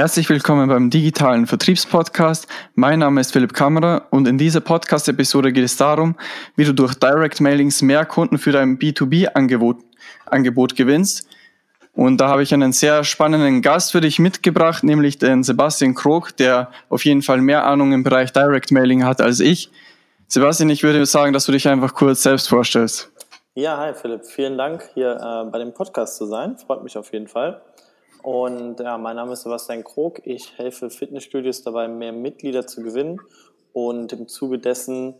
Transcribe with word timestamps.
Herzlich 0.00 0.30
willkommen 0.30 0.66
beim 0.66 0.88
digitalen 0.88 1.46
Vertriebspodcast. 1.46 2.48
Mein 2.74 3.00
Name 3.00 3.20
ist 3.20 3.34
Philipp 3.34 3.52
Kammerer 3.52 4.06
und 4.08 4.26
in 4.26 4.38
dieser 4.38 4.62
Podcast-Episode 4.62 5.52
geht 5.52 5.64
es 5.64 5.76
darum, 5.76 6.16
wie 6.56 6.64
du 6.64 6.72
durch 6.72 6.94
Direct 6.94 7.38
Mailings 7.42 7.82
mehr 7.82 8.06
Kunden 8.06 8.38
für 8.38 8.50
dein 8.50 8.78
B2B-Angebot 8.78 9.76
Angebot 10.24 10.74
gewinnst. 10.74 11.28
Und 11.92 12.18
da 12.18 12.28
habe 12.28 12.42
ich 12.42 12.54
einen 12.54 12.72
sehr 12.72 13.04
spannenden 13.04 13.60
Gast 13.60 13.92
für 13.92 14.00
dich 14.00 14.18
mitgebracht, 14.18 14.84
nämlich 14.84 15.18
den 15.18 15.42
Sebastian 15.42 15.94
Krog, 15.94 16.34
der 16.38 16.70
auf 16.88 17.04
jeden 17.04 17.20
Fall 17.20 17.42
mehr 17.42 17.66
Ahnung 17.66 17.92
im 17.92 18.02
Bereich 18.02 18.32
Direct 18.32 18.72
Mailing 18.72 19.04
hat 19.04 19.20
als 19.20 19.38
ich. 19.38 19.70
Sebastian, 20.28 20.70
ich 20.70 20.82
würde 20.82 21.04
sagen, 21.04 21.34
dass 21.34 21.44
du 21.44 21.52
dich 21.52 21.68
einfach 21.68 21.92
kurz 21.92 22.22
selbst 22.22 22.48
vorstellst. 22.48 23.12
Ja, 23.54 23.76
hi 23.76 23.92
Philipp, 23.92 24.24
vielen 24.24 24.56
Dank 24.56 24.82
hier 24.94 25.18
äh, 25.20 25.50
bei 25.50 25.58
dem 25.58 25.74
Podcast 25.74 26.16
zu 26.16 26.24
sein. 26.24 26.56
Freut 26.56 26.82
mich 26.84 26.96
auf 26.96 27.12
jeden 27.12 27.28
Fall. 27.28 27.60
Und 28.22 28.80
ja, 28.80 28.98
mein 28.98 29.16
Name 29.16 29.32
ist 29.32 29.42
Sebastian 29.42 29.84
Krog. 29.84 30.20
Ich 30.24 30.58
helfe 30.58 30.90
Fitnessstudios 30.90 31.62
dabei, 31.62 31.88
mehr 31.88 32.12
Mitglieder 32.12 32.66
zu 32.66 32.82
gewinnen. 32.82 33.20
Und 33.72 34.12
im 34.12 34.28
Zuge 34.28 34.58
dessen 34.58 35.14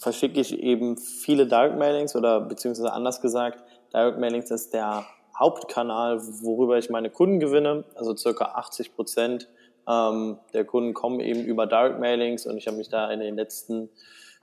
verschicke 0.00 0.40
ich 0.40 0.58
eben 0.58 0.96
viele 0.96 1.46
Direct 1.46 1.78
Mailings 1.78 2.16
oder 2.16 2.40
beziehungsweise 2.40 2.92
anders 2.92 3.20
gesagt, 3.20 3.62
Direct 3.92 4.18
Mailings 4.18 4.50
ist 4.50 4.74
der 4.74 5.06
Hauptkanal, 5.38 6.20
worüber 6.42 6.78
ich 6.78 6.90
meine 6.90 7.10
Kunden 7.10 7.38
gewinne. 7.38 7.84
Also 7.94 8.16
circa 8.16 8.46
80 8.56 8.94
Prozent 8.94 9.48
ähm, 9.88 10.38
der 10.52 10.64
Kunden 10.64 10.94
kommen 10.94 11.20
eben 11.20 11.44
über 11.44 11.66
Direct 11.66 12.00
Mailings 12.00 12.46
und 12.46 12.56
ich 12.56 12.66
habe 12.66 12.76
mich 12.76 12.88
da 12.88 13.10
in 13.10 13.20
den 13.20 13.36
letzten 13.36 13.88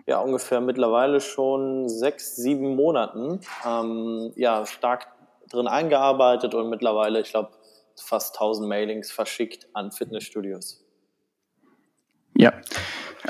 ja 0.06 0.20
ungefähr 0.20 0.62
mittlerweile 0.62 1.22
schon 1.22 1.88
sechs, 1.90 2.36
sieben 2.36 2.76
Monaten 2.76 3.40
ähm, 3.66 4.32
ja 4.36 4.66
stark 4.66 5.08
drin 5.50 5.68
eingearbeitet 5.68 6.56
und 6.56 6.70
mittlerweile, 6.70 7.22
ich 7.22 7.30
glaube, 7.30 7.52
fast 8.02 8.36
1000 8.36 8.68
Mailings 8.68 9.12
verschickt 9.12 9.68
an 9.74 9.92
Fitnessstudios. 9.92 10.84
Ja, 12.36 12.54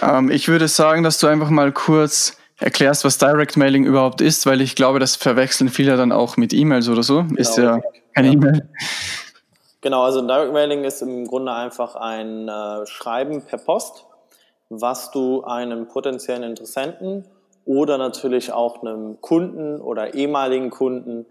ähm, 0.01 0.31
ich 0.31 0.47
würde 0.47 0.67
sagen, 0.67 1.03
dass 1.03 1.19
du 1.19 1.27
einfach 1.27 1.49
mal 1.49 1.71
kurz 1.71 2.37
erklärst, 2.59 3.03
was 3.03 3.17
Direct 3.17 3.57
Mailing 3.57 3.85
überhaupt 3.85 4.21
ist, 4.21 4.45
weil 4.45 4.61
ich 4.61 4.75
glaube, 4.75 4.99
das 4.99 5.15
verwechseln 5.15 5.69
viele 5.69 5.97
dann 5.97 6.11
auch 6.11 6.37
mit 6.37 6.53
E-Mails 6.53 6.87
oder 6.87 7.03
so. 7.03 7.23
Genau, 7.23 7.39
ist 7.39 7.57
ja 7.57 7.81
keine 8.15 8.27
ja. 8.27 8.33
E-Mail. 8.33 8.69
Genau, 9.81 10.03
also 10.03 10.25
Direct 10.25 10.53
Mailing 10.53 10.85
ist 10.85 11.01
im 11.01 11.27
Grunde 11.27 11.53
einfach 11.53 11.95
ein 11.95 12.47
äh, 12.47 12.85
Schreiben 12.85 13.41
per 13.41 13.57
Post, 13.57 14.05
was 14.69 15.11
du 15.11 15.43
einem 15.43 15.87
potenziellen 15.87 16.43
Interessenten 16.43 17.27
oder 17.65 17.97
natürlich 17.97 18.53
auch 18.53 18.81
einem 18.81 19.19
Kunden 19.19 19.81
oder 19.81 20.13
ehemaligen 20.13 20.69
Kunden 20.69 21.25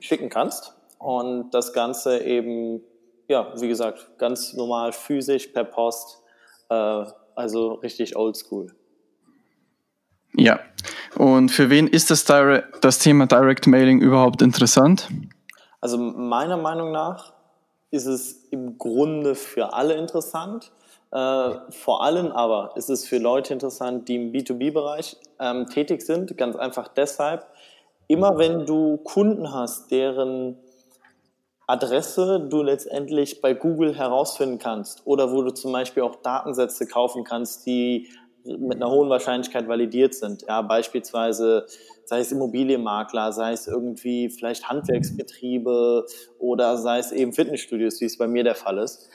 schicken 0.00 0.28
kannst 0.28 0.77
und 0.98 1.50
das 1.50 1.72
Ganze 1.72 2.22
eben, 2.22 2.82
ja, 3.28 3.52
wie 3.56 3.68
gesagt, 3.68 4.18
ganz 4.18 4.52
normal 4.54 4.92
physisch 4.92 5.48
per 5.48 5.64
Post, 5.64 6.22
äh, 6.70 7.04
also 7.34 7.74
richtig 7.74 8.16
oldschool. 8.16 8.74
Ja, 10.34 10.60
und 11.16 11.48
für 11.50 11.70
wen 11.70 11.86
ist 11.86 12.10
das, 12.10 12.24
Direct, 12.24 12.84
das 12.84 12.98
Thema 12.98 13.26
Direct 13.26 13.66
Mailing 13.66 14.00
überhaupt 14.00 14.42
interessant? 14.42 15.08
Also 15.80 15.96
meiner 15.98 16.56
Meinung 16.56 16.92
nach 16.92 17.32
ist 17.90 18.06
es 18.06 18.44
im 18.50 18.78
Grunde 18.78 19.34
für 19.34 19.72
alle 19.72 19.94
interessant. 19.94 20.72
Äh, 21.10 21.50
vor 21.70 22.02
allem 22.02 22.32
aber 22.32 22.72
ist 22.76 22.90
es 22.90 23.06
für 23.06 23.18
Leute 23.18 23.54
interessant, 23.54 24.08
die 24.08 24.16
im 24.16 24.32
B2B-Bereich 24.32 25.16
ähm, 25.40 25.66
tätig 25.66 26.02
sind. 26.02 26.36
Ganz 26.36 26.56
einfach 26.56 26.88
deshalb, 26.88 27.46
immer 28.08 28.36
wenn 28.36 28.66
du 28.66 28.98
Kunden 28.98 29.52
hast, 29.52 29.90
deren 29.90 30.58
Adresse 31.68 32.40
du 32.48 32.62
letztendlich 32.62 33.42
bei 33.42 33.52
Google 33.52 33.94
herausfinden 33.94 34.58
kannst 34.58 35.02
oder 35.06 35.30
wo 35.32 35.42
du 35.42 35.50
zum 35.50 35.70
Beispiel 35.70 36.02
auch 36.02 36.16
Datensätze 36.16 36.86
kaufen 36.86 37.24
kannst, 37.24 37.66
die 37.66 38.08
mit 38.44 38.76
einer 38.76 38.90
hohen 38.90 39.10
Wahrscheinlichkeit 39.10 39.68
validiert 39.68 40.14
sind. 40.14 40.44
Ja, 40.48 40.62
beispielsweise 40.62 41.66
sei 42.06 42.20
es 42.20 42.32
Immobilienmakler, 42.32 43.32
sei 43.32 43.52
es 43.52 43.66
irgendwie 43.66 44.30
vielleicht 44.30 44.70
Handwerksbetriebe 44.70 46.06
oder 46.38 46.78
sei 46.78 47.00
es 47.00 47.12
eben 47.12 47.34
Fitnessstudios, 47.34 48.00
wie 48.00 48.06
es 48.06 48.16
bei 48.16 48.26
mir 48.26 48.44
der 48.44 48.54
Fall 48.54 48.78
ist. 48.78 49.10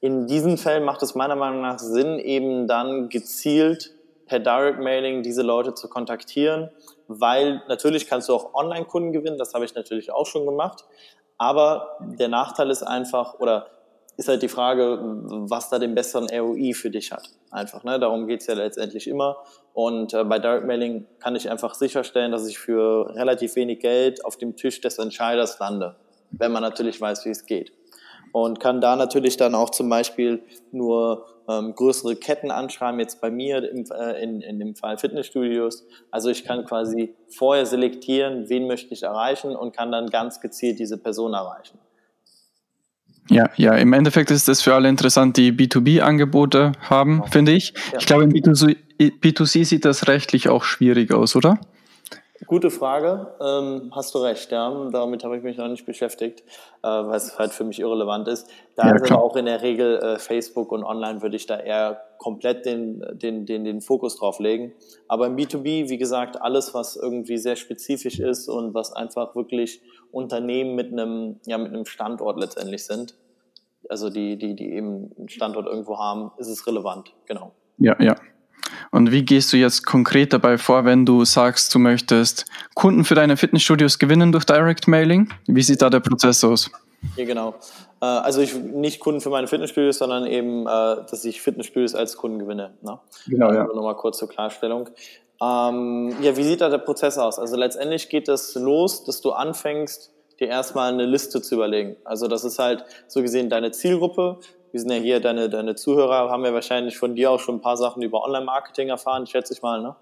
In 0.00 0.26
diesen 0.26 0.58
Fällen 0.58 0.84
macht 0.84 1.02
es 1.02 1.14
meiner 1.14 1.36
Meinung 1.36 1.62
nach 1.62 1.78
Sinn, 1.78 2.18
eben 2.18 2.68
dann 2.68 3.08
gezielt 3.08 3.94
per 4.26 4.40
Direct 4.40 4.78
Mailing 4.78 5.22
diese 5.22 5.42
Leute 5.42 5.72
zu 5.72 5.88
kontaktieren, 5.88 6.68
weil 7.08 7.62
natürlich 7.68 8.06
kannst 8.06 8.28
du 8.28 8.34
auch 8.34 8.52
Online-Kunden 8.52 9.12
gewinnen, 9.12 9.38
das 9.38 9.54
habe 9.54 9.64
ich 9.64 9.74
natürlich 9.74 10.12
auch 10.12 10.26
schon 10.26 10.44
gemacht, 10.44 10.84
aber 11.38 11.98
der 12.00 12.28
Nachteil 12.28 12.70
ist 12.70 12.82
einfach, 12.82 13.34
oder 13.40 13.66
ist 14.16 14.28
halt 14.28 14.42
die 14.42 14.48
Frage, 14.48 14.98
was 15.00 15.70
da 15.70 15.78
den 15.78 15.94
besseren 15.94 16.28
ROI 16.30 16.72
für 16.72 16.90
dich 16.90 17.10
hat. 17.10 17.28
Einfach, 17.50 17.82
ne? 17.82 17.98
Darum 17.98 18.26
geht's 18.26 18.46
ja 18.46 18.54
letztendlich 18.54 19.08
immer. 19.08 19.36
Und 19.72 20.14
äh, 20.14 20.22
bei 20.24 20.38
Direct 20.38 20.66
Mailing 20.66 21.06
kann 21.18 21.34
ich 21.34 21.50
einfach 21.50 21.74
sicherstellen, 21.74 22.30
dass 22.30 22.46
ich 22.46 22.58
für 22.58 23.12
relativ 23.16 23.56
wenig 23.56 23.80
Geld 23.80 24.24
auf 24.24 24.36
dem 24.36 24.54
Tisch 24.56 24.80
des 24.80 24.98
Entscheiders 24.98 25.58
lande, 25.58 25.96
wenn 26.30 26.52
man 26.52 26.62
natürlich 26.62 27.00
weiß, 27.00 27.24
wie 27.24 27.30
es 27.30 27.44
geht 27.44 27.72
und 28.34 28.58
kann 28.58 28.80
da 28.80 28.96
natürlich 28.96 29.36
dann 29.36 29.54
auch 29.54 29.70
zum 29.70 29.88
Beispiel 29.88 30.42
nur 30.72 31.24
ähm, 31.48 31.72
größere 31.72 32.16
Ketten 32.16 32.50
anschreiben, 32.50 32.98
jetzt 32.98 33.20
bei 33.20 33.30
mir 33.30 33.70
im, 33.70 33.84
äh, 33.92 34.20
in, 34.20 34.40
in 34.40 34.58
dem 34.58 34.74
Fall 34.74 34.98
Fitnessstudios. 34.98 35.86
Also 36.10 36.30
ich 36.30 36.44
kann 36.44 36.64
quasi 36.64 37.14
vorher 37.28 37.64
selektieren, 37.64 38.48
wen 38.48 38.66
möchte 38.66 38.92
ich 38.92 39.04
erreichen 39.04 39.54
und 39.54 39.76
kann 39.76 39.92
dann 39.92 40.10
ganz 40.10 40.40
gezielt 40.40 40.80
diese 40.80 40.98
Person 40.98 41.32
erreichen. 41.32 41.78
Ja, 43.30 43.50
ja, 43.54 43.74
im 43.76 43.92
Endeffekt 43.92 44.32
ist 44.32 44.48
das 44.48 44.62
für 44.62 44.74
alle 44.74 44.88
interessant, 44.88 45.36
die 45.36 45.52
B2B-Angebote 45.52 46.72
haben, 46.80 47.22
finde 47.30 47.52
ich. 47.52 47.72
Ja. 47.92 47.98
Ich 48.00 48.06
glaube, 48.06 48.24
im 48.24 48.30
B2C, 48.30 48.76
B2C 48.98 49.64
sieht 49.64 49.84
das 49.84 50.08
rechtlich 50.08 50.48
auch 50.48 50.64
schwierig 50.64 51.14
aus, 51.14 51.36
oder? 51.36 51.60
Gute 52.46 52.70
Frage. 52.70 53.34
Ähm, 53.40 53.90
hast 53.94 54.14
du 54.14 54.18
recht, 54.18 54.50
ja. 54.50 54.88
Damit 54.90 55.24
habe 55.24 55.36
ich 55.36 55.42
mich 55.42 55.56
noch 55.56 55.68
nicht 55.68 55.86
beschäftigt, 55.86 56.40
äh, 56.82 56.88
weil 56.88 57.16
es 57.16 57.38
halt 57.38 57.52
für 57.52 57.64
mich 57.64 57.80
irrelevant 57.80 58.28
ist. 58.28 58.48
Da 58.76 58.88
ja, 58.88 58.94
ist 58.96 59.10
aber 59.10 59.22
auch 59.22 59.36
in 59.36 59.46
der 59.46 59.62
Regel 59.62 59.98
äh, 59.98 60.18
Facebook 60.18 60.72
und 60.72 60.84
online 60.84 61.22
würde 61.22 61.36
ich 61.36 61.46
da 61.46 61.58
eher 61.58 62.02
komplett 62.18 62.66
den, 62.66 63.04
den, 63.12 63.46
den, 63.46 63.64
den 63.64 63.80
Fokus 63.80 64.16
drauf 64.16 64.38
legen. 64.38 64.72
Aber 65.08 65.26
im 65.26 65.36
B2B, 65.36 65.88
wie 65.88 65.98
gesagt, 65.98 66.40
alles, 66.40 66.74
was 66.74 66.96
irgendwie 66.96 67.38
sehr 67.38 67.56
spezifisch 67.56 68.18
ist 68.20 68.48
und 68.48 68.74
was 68.74 68.92
einfach 68.92 69.34
wirklich 69.34 69.82
Unternehmen 70.10 70.74
mit 70.74 70.92
einem, 70.92 71.40
ja, 71.46 71.58
mit 71.58 71.72
einem 71.72 71.86
Standort 71.86 72.38
letztendlich 72.38 72.84
sind, 72.84 73.14
also 73.88 74.10
die, 74.10 74.36
die, 74.36 74.54
die 74.54 74.72
eben 74.72 75.10
einen 75.18 75.28
Standort 75.28 75.66
irgendwo 75.66 75.98
haben, 75.98 76.30
ist 76.38 76.48
es 76.48 76.66
relevant, 76.66 77.12
genau. 77.26 77.52
Ja, 77.78 77.96
ja. 78.00 78.14
Und 78.94 79.10
wie 79.10 79.24
gehst 79.24 79.52
du 79.52 79.56
jetzt 79.56 79.84
konkret 79.84 80.32
dabei 80.32 80.56
vor, 80.56 80.84
wenn 80.84 81.04
du 81.04 81.24
sagst, 81.24 81.74
du 81.74 81.80
möchtest 81.80 82.44
Kunden 82.74 83.04
für 83.04 83.16
deine 83.16 83.36
Fitnessstudios 83.36 83.98
gewinnen 83.98 84.30
durch 84.30 84.44
Direct 84.44 84.86
Mailing? 84.86 85.32
Wie 85.48 85.62
sieht 85.62 85.82
da 85.82 85.90
der 85.90 85.98
Prozess 85.98 86.44
aus? 86.44 86.70
Ja, 87.16 87.24
genau. 87.24 87.56
Äh, 88.00 88.04
also 88.04 88.40
ich 88.40 88.54
nicht 88.54 89.00
Kunden 89.00 89.20
für 89.20 89.30
meine 89.30 89.48
Fitnessstudios, 89.48 89.98
sondern 89.98 90.26
eben, 90.26 90.68
äh, 90.68 90.68
dass 91.10 91.24
ich 91.24 91.42
Fitnessstudios 91.42 91.96
als 91.96 92.16
Kunden 92.16 92.38
gewinne. 92.38 92.74
Ne? 92.82 93.00
Genau, 93.26 93.52
ja. 93.52 93.62
Also 93.62 93.74
nochmal 93.74 93.96
kurz 93.96 94.18
zur 94.18 94.28
Klarstellung. 94.28 94.88
Ähm, 95.42 96.14
ja, 96.22 96.36
wie 96.36 96.44
sieht 96.44 96.60
da 96.60 96.68
der 96.68 96.78
Prozess 96.78 97.18
aus? 97.18 97.40
Also 97.40 97.56
letztendlich 97.56 98.08
geht 98.08 98.28
es 98.28 98.54
los, 98.54 99.02
dass 99.02 99.20
du 99.20 99.32
anfängst, 99.32 100.12
dir 100.38 100.46
erstmal 100.46 100.92
eine 100.92 101.06
Liste 101.06 101.42
zu 101.42 101.56
überlegen. 101.56 101.96
Also 102.04 102.28
das 102.28 102.44
ist 102.44 102.60
halt 102.60 102.84
so 103.08 103.22
gesehen 103.22 103.50
deine 103.50 103.72
Zielgruppe, 103.72 104.38
wir 104.74 104.80
sind 104.80 104.90
ja 104.90 104.96
hier, 104.96 105.20
deine, 105.20 105.48
deine 105.48 105.76
Zuhörer 105.76 106.28
haben 106.30 106.44
ja 106.44 106.52
wahrscheinlich 106.52 106.98
von 106.98 107.14
dir 107.14 107.30
auch 107.30 107.38
schon 107.38 107.54
ein 107.54 107.60
paar 107.60 107.76
Sachen 107.76 108.02
über 108.02 108.24
Online-Marketing 108.24 108.88
erfahren, 108.88 109.24
schätze 109.24 109.54
ich 109.54 109.62
mal, 109.62 109.80
ne? 109.80 109.94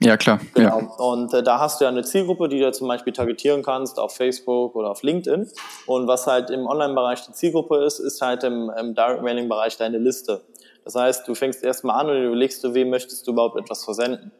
Ja, 0.00 0.16
klar. 0.16 0.40
Genau. 0.52 0.80
Ja. 0.80 0.86
Und 0.96 1.32
äh, 1.32 1.44
da 1.44 1.60
hast 1.60 1.80
du 1.80 1.84
ja 1.84 1.90
eine 1.90 2.02
Zielgruppe, 2.02 2.48
die 2.48 2.58
du 2.58 2.72
zum 2.72 2.88
Beispiel 2.88 3.12
targetieren 3.12 3.62
kannst 3.62 4.00
auf 4.00 4.16
Facebook 4.16 4.74
oder 4.74 4.90
auf 4.90 5.04
LinkedIn. 5.04 5.48
Und 5.86 6.08
was 6.08 6.26
halt 6.26 6.50
im 6.50 6.66
Online-Bereich 6.66 7.24
die 7.24 7.32
Zielgruppe 7.34 7.84
ist, 7.84 8.00
ist 8.00 8.20
halt 8.20 8.42
im, 8.42 8.68
im 8.76 8.96
Direct-Mailing-Bereich 8.96 9.76
deine 9.76 9.98
Liste. 9.98 10.40
Das 10.84 10.96
heißt, 10.96 11.28
du 11.28 11.36
fängst 11.36 11.62
erstmal 11.62 12.00
an 12.00 12.10
und 12.10 12.20
überlegst 12.20 12.64
du, 12.64 12.74
wem 12.74 12.90
möchtest 12.90 13.28
du 13.28 13.30
überhaupt 13.30 13.56
etwas 13.56 13.84
versenden. 13.84 14.32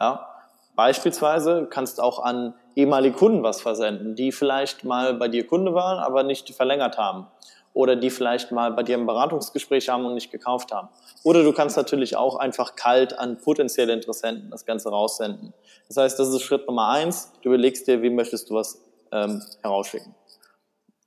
Ja? 0.00 0.26
Beispielsweise 0.74 1.66
kannst 1.68 1.98
du 1.98 2.02
auch 2.02 2.18
an 2.18 2.54
ehemalige 2.76 3.14
Kunden 3.14 3.42
was 3.42 3.60
versenden, 3.60 4.14
die 4.14 4.32
vielleicht 4.32 4.84
mal 4.84 5.12
bei 5.12 5.28
dir 5.28 5.46
Kunde 5.46 5.74
waren, 5.74 5.98
aber 5.98 6.22
nicht 6.22 6.48
verlängert 6.54 6.96
haben 6.96 7.26
oder 7.74 7.96
die 7.96 8.10
vielleicht 8.10 8.52
mal 8.52 8.72
bei 8.72 8.82
dir 8.82 8.98
ein 8.98 9.06
Beratungsgespräch 9.06 9.88
haben 9.88 10.04
und 10.04 10.14
nicht 10.14 10.30
gekauft 10.30 10.72
haben. 10.72 10.88
Oder 11.24 11.42
du 11.42 11.52
kannst 11.52 11.76
natürlich 11.76 12.16
auch 12.16 12.36
einfach 12.36 12.76
kalt 12.76 13.18
an 13.18 13.38
potenzielle 13.38 13.92
Interessenten 13.92 14.50
das 14.50 14.66
Ganze 14.66 14.90
raussenden. 14.90 15.54
Das 15.88 15.96
heißt, 15.96 16.18
das 16.18 16.28
ist 16.28 16.42
Schritt 16.42 16.66
Nummer 16.66 16.88
eins. 16.88 17.32
Du 17.42 17.48
überlegst 17.48 17.86
dir, 17.86 18.02
wie 18.02 18.10
möchtest 18.10 18.50
du 18.50 18.54
was 18.54 18.80
ähm, 19.10 19.42
herausschicken. 19.62 20.14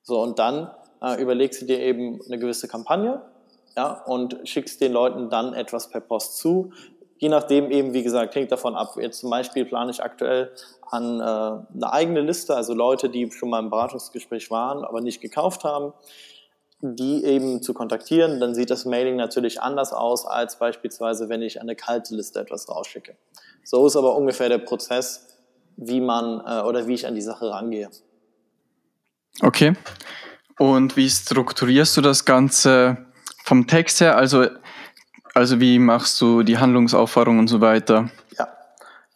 So, 0.03 0.21
und 0.21 0.39
dann 0.39 0.71
äh, 1.01 1.21
überlegst 1.21 1.61
du 1.61 1.65
dir 1.65 1.79
eben 1.79 2.19
eine 2.25 2.39
gewisse 2.39 2.67
Kampagne 2.67 3.21
ja, 3.77 4.03
und 4.05 4.37
schickst 4.43 4.81
den 4.81 4.91
Leuten 4.91 5.29
dann 5.29 5.53
etwas 5.53 5.89
per 5.89 6.01
Post 6.01 6.37
zu. 6.37 6.71
Je 7.17 7.29
nachdem 7.29 7.71
eben, 7.71 7.93
wie 7.93 8.03
gesagt, 8.03 8.35
hängt 8.35 8.51
davon 8.51 8.75
ab. 8.75 8.97
Jetzt 8.99 9.19
zum 9.19 9.29
Beispiel 9.29 9.65
plane 9.65 9.91
ich 9.91 10.03
aktuell 10.03 10.51
an 10.89 11.19
äh, 11.19 11.23
eine 11.23 11.93
eigene 11.93 12.21
Liste, 12.21 12.55
also 12.55 12.73
Leute, 12.73 13.09
die 13.09 13.31
schon 13.31 13.49
mal 13.49 13.59
im 13.59 13.69
Beratungsgespräch 13.69 14.51
waren, 14.51 14.83
aber 14.83 15.01
nicht 15.01 15.21
gekauft 15.21 15.63
haben 15.63 15.93
die 16.81 17.23
eben 17.23 17.61
zu 17.61 17.73
kontaktieren, 17.73 18.39
dann 18.39 18.53
sieht 18.53 18.69
das 18.69 18.85
Mailing 18.85 19.15
natürlich 19.15 19.61
anders 19.61 19.93
aus, 19.93 20.25
als 20.25 20.59
beispielsweise, 20.59 21.29
wenn 21.29 21.41
ich 21.41 21.61
eine 21.61 21.75
kalte 21.75 22.15
Liste 22.15 22.39
etwas 22.39 22.69
rausschicke. 22.69 23.15
So 23.63 23.85
ist 23.87 23.95
aber 23.95 24.15
ungefähr 24.15 24.49
der 24.49 24.59
Prozess, 24.59 25.27
wie 25.77 26.01
man 26.01 26.41
äh, 26.45 26.61
oder 26.61 26.87
wie 26.87 26.93
ich 26.93 27.07
an 27.07 27.15
die 27.15 27.21
Sache 27.21 27.49
rangehe. 27.49 27.89
Okay. 29.41 29.73
Und 30.57 30.95
wie 30.95 31.09
strukturierst 31.09 31.97
du 31.97 32.01
das 32.01 32.23
Ganze 32.25 32.97
vom 33.43 33.67
Text 33.67 33.99
her? 34.01 34.15
Also, 34.15 34.47
also 35.33 35.59
wie 35.59 35.79
machst 35.79 36.21
du 36.21 36.43
die 36.43 36.57
Handlungsaufforderung 36.57 37.39
und 37.39 37.47
so 37.47 37.59
weiter? 37.59 38.09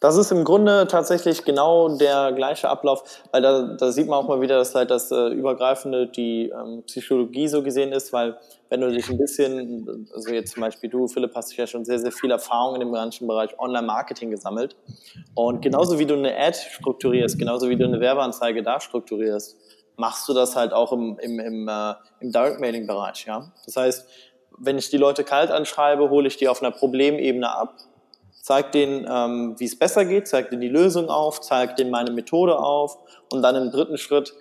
Das 0.00 0.16
ist 0.16 0.32
im 0.32 0.44
Grunde 0.44 0.86
tatsächlich 0.88 1.44
genau 1.44 1.94
der 1.94 2.32
gleiche 2.32 2.70
Ablauf, 2.70 3.04
weil 3.32 3.42
da, 3.42 3.76
da 3.76 3.92
sieht 3.92 4.08
man 4.08 4.18
auch 4.18 4.28
mal 4.28 4.40
wieder, 4.40 4.56
dass 4.56 4.74
halt 4.74 4.90
das 4.90 5.10
äh, 5.10 5.28
Übergreifende 5.28 6.06
die 6.06 6.48
ähm, 6.48 6.82
Psychologie 6.86 7.48
so 7.48 7.62
gesehen 7.62 7.92
ist, 7.92 8.10
weil 8.10 8.38
wenn 8.70 8.80
du 8.80 8.90
dich 8.90 9.10
ein 9.10 9.18
bisschen, 9.18 10.08
also 10.14 10.30
jetzt 10.30 10.54
zum 10.54 10.62
Beispiel 10.62 10.88
du, 10.88 11.06
Philipp, 11.06 11.34
hast 11.34 11.54
ja 11.54 11.66
schon 11.66 11.84
sehr, 11.84 11.98
sehr 11.98 12.12
viel 12.12 12.30
Erfahrung 12.30 12.76
in 12.76 12.80
dem 12.80 12.92
ganzen 12.92 13.28
Bereich 13.28 13.58
Online-Marketing 13.58 14.30
gesammelt 14.30 14.74
und 15.34 15.60
genauso 15.60 15.98
wie 15.98 16.06
du 16.06 16.14
eine 16.14 16.34
Ad 16.34 16.56
strukturierst, 16.56 17.38
genauso 17.38 17.68
wie 17.68 17.76
du 17.76 17.84
eine 17.84 18.00
Werbeanzeige 18.00 18.62
da 18.62 18.80
strukturierst, 18.80 19.58
machst 19.96 20.26
du 20.30 20.32
das 20.32 20.56
halt 20.56 20.72
auch 20.72 20.92
im, 20.92 21.18
im, 21.18 21.38
im, 21.38 21.68
äh, 21.68 21.92
im 22.20 22.32
Direct-Mailing-Bereich, 22.32 23.26
ja. 23.26 23.52
Das 23.66 23.76
heißt, 23.76 24.08
wenn 24.56 24.78
ich 24.78 24.88
die 24.88 24.96
Leute 24.96 25.24
kalt 25.24 25.50
anschreibe, 25.50 26.08
hole 26.08 26.26
ich 26.26 26.38
die 26.38 26.48
auf 26.48 26.62
einer 26.62 26.70
Problemebene 26.70 27.54
ab 27.54 27.74
zeigt 28.50 28.74
denen, 28.74 29.06
ähm, 29.08 29.54
wie 29.58 29.66
es 29.66 29.78
besser 29.78 30.04
geht, 30.04 30.26
zeigt 30.26 30.50
denen 30.50 30.60
die 30.60 30.68
Lösung 30.68 31.08
auf, 31.08 31.40
zeigt 31.40 31.78
denen 31.78 31.92
meine 31.92 32.10
Methode 32.10 32.58
auf 32.58 32.98
und 33.30 33.42
dann 33.42 33.54
im 33.54 33.70
dritten 33.70 33.96
Schritt 33.96 34.34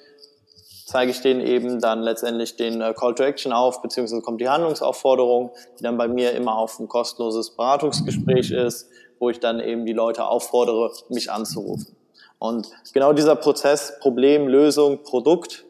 zeige 0.88 1.12
ich 1.12 1.22
denen 1.22 1.42
eben 1.42 1.80
dann 1.80 2.02
letztendlich 2.02 2.56
den 2.56 2.82
äh, 2.82 2.96
Call 2.98 3.14
to 3.14 3.22
Action 3.22 3.54
auf, 3.54 3.84
beziehungsweise 3.84 4.24
kommt 4.24 4.42
die 4.42 4.50
Handlungsaufforderung, 4.50 5.52
die 5.78 5.84
dann 5.84 6.00
bei 6.00 6.08
mir 6.08 6.32
immer 6.32 6.58
auf 6.58 6.80
ein 6.80 6.88
kostenloses 6.88 7.52
Beratungsgespräch 7.52 8.50
ist, 8.50 8.90
wo 9.20 9.30
ich 9.30 9.40
dann 9.40 9.60
eben 9.60 9.86
die 9.86 9.94
Leute 9.94 10.26
auffordere, 10.26 10.92
mich 11.10 11.32
anzurufen. 11.32 11.96
Und 12.40 12.68
genau 12.92 13.14
dieser 13.14 13.36
Prozess, 13.36 14.00
Problem, 14.00 14.48
Lösung, 14.48 15.04
Produkt, 15.04 15.66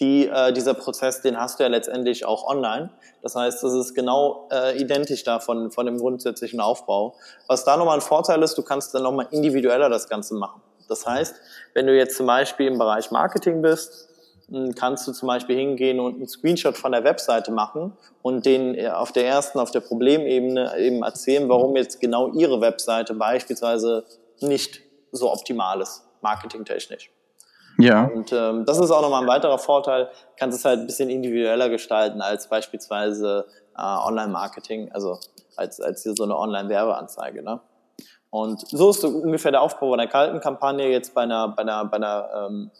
die, 0.00 0.28
äh, 0.28 0.52
dieser 0.52 0.74
Prozess, 0.74 1.22
den 1.22 1.38
hast 1.38 1.58
du 1.58 1.64
ja 1.64 1.68
letztendlich 1.68 2.24
auch 2.24 2.46
online. 2.46 2.90
Das 3.22 3.34
heißt, 3.34 3.64
es 3.64 3.72
ist 3.74 3.94
genau 3.94 4.48
äh, 4.52 4.80
identisch 4.80 5.24
da 5.24 5.40
von, 5.40 5.70
von 5.70 5.86
dem 5.86 5.98
grundsätzlichen 5.98 6.60
Aufbau. 6.60 7.16
Was 7.48 7.64
da 7.64 7.76
nochmal 7.76 7.96
ein 7.96 8.00
Vorteil 8.00 8.42
ist, 8.42 8.56
du 8.56 8.62
kannst 8.62 8.94
dann 8.94 9.02
nochmal 9.02 9.26
individueller 9.30 9.88
das 9.88 10.08
Ganze 10.08 10.34
machen. 10.34 10.62
Das 10.88 11.06
heißt, 11.06 11.34
wenn 11.74 11.86
du 11.86 11.96
jetzt 11.96 12.16
zum 12.16 12.26
Beispiel 12.26 12.68
im 12.68 12.78
Bereich 12.78 13.10
Marketing 13.10 13.60
bist, 13.60 14.08
hm, 14.48 14.74
kannst 14.74 15.06
du 15.08 15.12
zum 15.12 15.26
Beispiel 15.26 15.56
hingehen 15.56 16.00
und 16.00 16.14
einen 16.14 16.28
Screenshot 16.28 16.76
von 16.76 16.92
der 16.92 17.04
Webseite 17.04 17.50
machen 17.50 17.92
und 18.22 18.46
den 18.46 18.74
äh, 18.74 18.88
auf 18.88 19.12
der 19.12 19.26
ersten, 19.26 19.58
auf 19.58 19.72
der 19.72 19.80
Problemebene 19.80 20.78
eben 20.78 21.02
erzählen, 21.02 21.48
warum 21.48 21.76
jetzt 21.76 22.00
genau 22.00 22.28
ihre 22.32 22.60
Webseite 22.60 23.14
beispielsweise 23.14 24.04
nicht 24.40 24.80
so 25.10 25.32
optimal 25.32 25.80
ist, 25.80 26.04
marketingtechnisch. 26.20 27.10
Ja. 27.78 28.06
Und 28.06 28.32
ähm, 28.32 28.64
das 28.64 28.78
ist 28.78 28.90
auch 28.90 29.02
nochmal 29.02 29.22
ein 29.22 29.28
weiterer 29.28 29.58
Vorteil, 29.58 30.10
kannst 30.36 30.58
es 30.58 30.64
halt 30.64 30.80
ein 30.80 30.86
bisschen 30.86 31.10
individueller 31.10 31.68
gestalten 31.68 32.20
als 32.20 32.48
beispielsweise 32.48 33.46
äh, 33.76 33.80
Online-Marketing, 33.82 34.90
also 34.92 35.18
als, 35.56 35.80
als 35.80 36.02
hier 36.02 36.14
so 36.16 36.24
eine 36.24 36.36
Online-Werbeanzeige. 36.36 37.42
Ne? 37.42 37.60
Und 38.30 38.66
so 38.68 38.90
ist 38.90 39.00
so 39.00 39.08
ungefähr 39.08 39.52
der 39.52 39.62
Aufbau 39.62 39.92
einer 39.94 40.08
kalten 40.08 40.40
Kampagne. 40.40 40.88
Jetzt 40.88 41.14
bei 41.14 41.22
einer, 41.22 41.48
bei 41.48 41.62
einer, 41.62 41.84
bei 41.84 41.96
einer 41.96 42.28
ähm, 42.34 42.70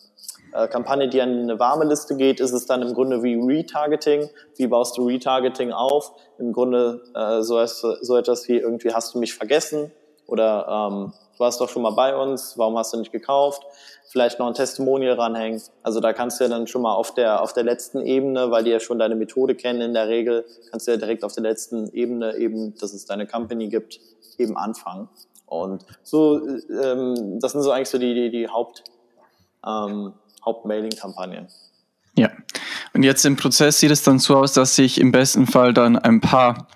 äh, 0.52 0.66
Kampagne, 0.66 1.08
die 1.08 1.22
an 1.22 1.30
eine 1.30 1.58
warme 1.58 1.84
Liste 1.84 2.16
geht, 2.16 2.40
ist 2.40 2.52
es 2.52 2.66
dann 2.66 2.82
im 2.82 2.92
Grunde 2.92 3.22
wie 3.22 3.34
Retargeting. 3.34 4.28
Wie 4.56 4.66
baust 4.66 4.98
du 4.98 5.06
Retargeting 5.06 5.72
auf? 5.72 6.12
Im 6.38 6.52
Grunde 6.52 7.02
äh, 7.14 7.42
so, 7.42 7.64
so 7.64 8.16
etwas 8.16 8.48
wie 8.48 8.58
irgendwie 8.58 8.92
hast 8.92 9.14
du 9.14 9.18
mich 9.18 9.34
vergessen 9.34 9.92
oder 10.26 10.90
ähm, 10.90 11.12
du 11.38 11.44
warst 11.44 11.60
doch 11.60 11.68
schon 11.68 11.82
mal 11.82 11.90
bei 11.90 12.16
uns, 12.16 12.54
warum 12.56 12.76
hast 12.76 12.92
du 12.92 12.98
nicht 12.98 13.12
gekauft? 13.12 13.62
Vielleicht 14.10 14.38
noch 14.38 14.46
ein 14.46 14.54
Testimonial 14.54 15.14
ranhängen. 15.14 15.62
Also 15.82 16.00
da 16.00 16.12
kannst 16.12 16.40
du 16.40 16.44
ja 16.44 16.50
dann 16.50 16.66
schon 16.66 16.82
mal 16.82 16.94
auf 16.94 17.14
der, 17.14 17.42
auf 17.42 17.52
der 17.52 17.62
letzten 17.62 18.00
Ebene, 18.04 18.50
weil 18.50 18.64
die 18.64 18.70
ja 18.70 18.80
schon 18.80 18.98
deine 18.98 19.14
Methode 19.14 19.54
kennen 19.54 19.80
in 19.80 19.94
der 19.94 20.08
Regel, 20.08 20.44
kannst 20.70 20.86
du 20.86 20.92
ja 20.92 20.96
direkt 20.96 21.24
auf 21.24 21.32
der 21.32 21.42
letzten 21.42 21.88
Ebene 21.92 22.36
eben, 22.36 22.74
dass 22.78 22.92
es 22.92 23.04
deine 23.04 23.26
Company 23.26 23.68
gibt, 23.68 24.00
eben 24.38 24.56
anfangen. 24.56 25.08
Und 25.46 25.84
so, 26.02 26.40
ähm, 26.82 27.38
das 27.40 27.52
sind 27.52 27.62
so 27.62 27.70
eigentlich 27.70 27.88
so 27.88 27.98
die, 27.98 28.14
die, 28.14 28.30
die 28.30 28.48
Haupt, 28.48 28.84
ähm, 29.66 30.14
Hauptmailing-Kampagnen. 30.44 31.48
Ja. 32.16 32.30
Und 32.94 33.02
jetzt 33.02 33.24
im 33.24 33.36
Prozess 33.36 33.78
sieht 33.78 33.90
es 33.90 34.02
dann 34.02 34.18
so 34.18 34.36
aus, 34.36 34.54
dass 34.54 34.74
sich 34.74 35.00
im 35.00 35.12
besten 35.12 35.46
Fall 35.46 35.72
dann 35.72 35.96
ein 35.96 36.20
paar 36.20 36.66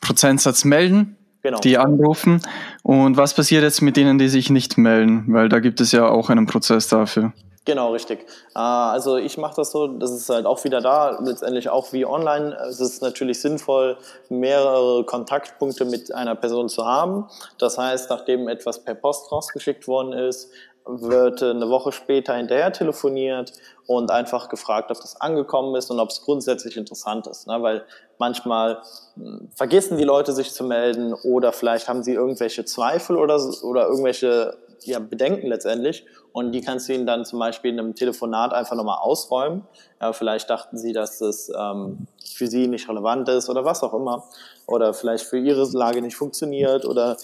Prozentsatz 0.00 0.64
melden 0.64 1.16
genau. 1.42 1.58
die 1.60 1.78
anrufen. 1.78 2.42
Und 2.82 3.16
was 3.16 3.34
passiert 3.34 3.62
jetzt 3.62 3.82
mit 3.82 3.96
denen, 3.96 4.18
die 4.18 4.28
sich 4.28 4.50
nicht 4.50 4.78
melden? 4.78 5.24
Weil 5.28 5.48
da 5.48 5.60
gibt 5.60 5.80
es 5.80 5.92
ja 5.92 6.08
auch 6.08 6.30
einen 6.30 6.46
Prozess 6.46 6.88
dafür. 6.88 7.32
Genau, 7.66 7.92
richtig. 7.92 8.20
Äh, 8.54 8.58
also 8.58 9.18
ich 9.18 9.36
mache 9.36 9.54
das 9.56 9.70
so, 9.70 9.86
das 9.86 10.10
ist 10.12 10.30
halt 10.30 10.46
auch 10.46 10.64
wieder 10.64 10.80
da, 10.80 11.18
letztendlich 11.20 11.68
auch 11.68 11.92
wie 11.92 12.06
online. 12.06 12.56
Es 12.68 12.80
ist 12.80 13.02
natürlich 13.02 13.40
sinnvoll, 13.40 13.98
mehrere 14.30 15.04
Kontaktpunkte 15.04 15.84
mit 15.84 16.14
einer 16.14 16.34
Person 16.34 16.70
zu 16.70 16.86
haben. 16.86 17.28
Das 17.58 17.76
heißt, 17.76 18.08
nachdem 18.08 18.48
etwas 18.48 18.82
per 18.82 18.94
Post 18.94 19.30
rausgeschickt 19.30 19.86
worden 19.86 20.14
ist, 20.14 20.50
wird 20.98 21.42
eine 21.42 21.68
Woche 21.68 21.92
später 21.92 22.34
hinterher 22.34 22.72
telefoniert 22.72 23.52
und 23.86 24.10
einfach 24.10 24.48
gefragt, 24.48 24.90
ob 24.90 25.00
das 25.00 25.20
angekommen 25.20 25.74
ist 25.76 25.90
und 25.90 26.00
ob 26.00 26.10
es 26.10 26.22
grundsätzlich 26.22 26.76
interessant 26.76 27.26
ist. 27.26 27.46
Ne? 27.46 27.62
Weil 27.62 27.84
manchmal 28.18 28.82
hm, 29.14 29.48
vergessen 29.54 29.98
die 29.98 30.04
Leute 30.04 30.32
sich 30.32 30.52
zu 30.52 30.64
melden 30.64 31.14
oder 31.14 31.52
vielleicht 31.52 31.88
haben 31.88 32.02
sie 32.02 32.14
irgendwelche 32.14 32.64
Zweifel 32.64 33.16
oder, 33.16 33.40
oder 33.62 33.88
irgendwelche 33.88 34.56
ja, 34.84 34.98
Bedenken 34.98 35.46
letztendlich 35.48 36.06
und 36.32 36.52
die 36.52 36.60
kannst 36.60 36.88
du 36.88 36.94
ihnen 36.94 37.06
dann 37.06 37.24
zum 37.24 37.38
Beispiel 37.38 37.72
in 37.72 37.78
einem 37.78 37.94
Telefonat 37.94 38.52
einfach 38.52 38.76
nochmal 38.76 38.98
ausräumen. 39.00 39.66
Ja, 40.00 40.12
vielleicht 40.12 40.48
dachten 40.48 40.78
sie, 40.78 40.92
dass 40.92 41.20
es 41.20 41.50
ähm, 41.56 42.06
für 42.24 42.46
sie 42.46 42.66
nicht 42.68 42.88
relevant 42.88 43.28
ist 43.28 43.48
oder 43.50 43.64
was 43.64 43.82
auch 43.82 43.94
immer 43.94 44.24
oder 44.66 44.94
vielleicht 44.94 45.24
für 45.24 45.38
ihre 45.38 45.68
Lage 45.72 46.00
nicht 46.00 46.16
funktioniert 46.16 46.84
oder 46.84 47.16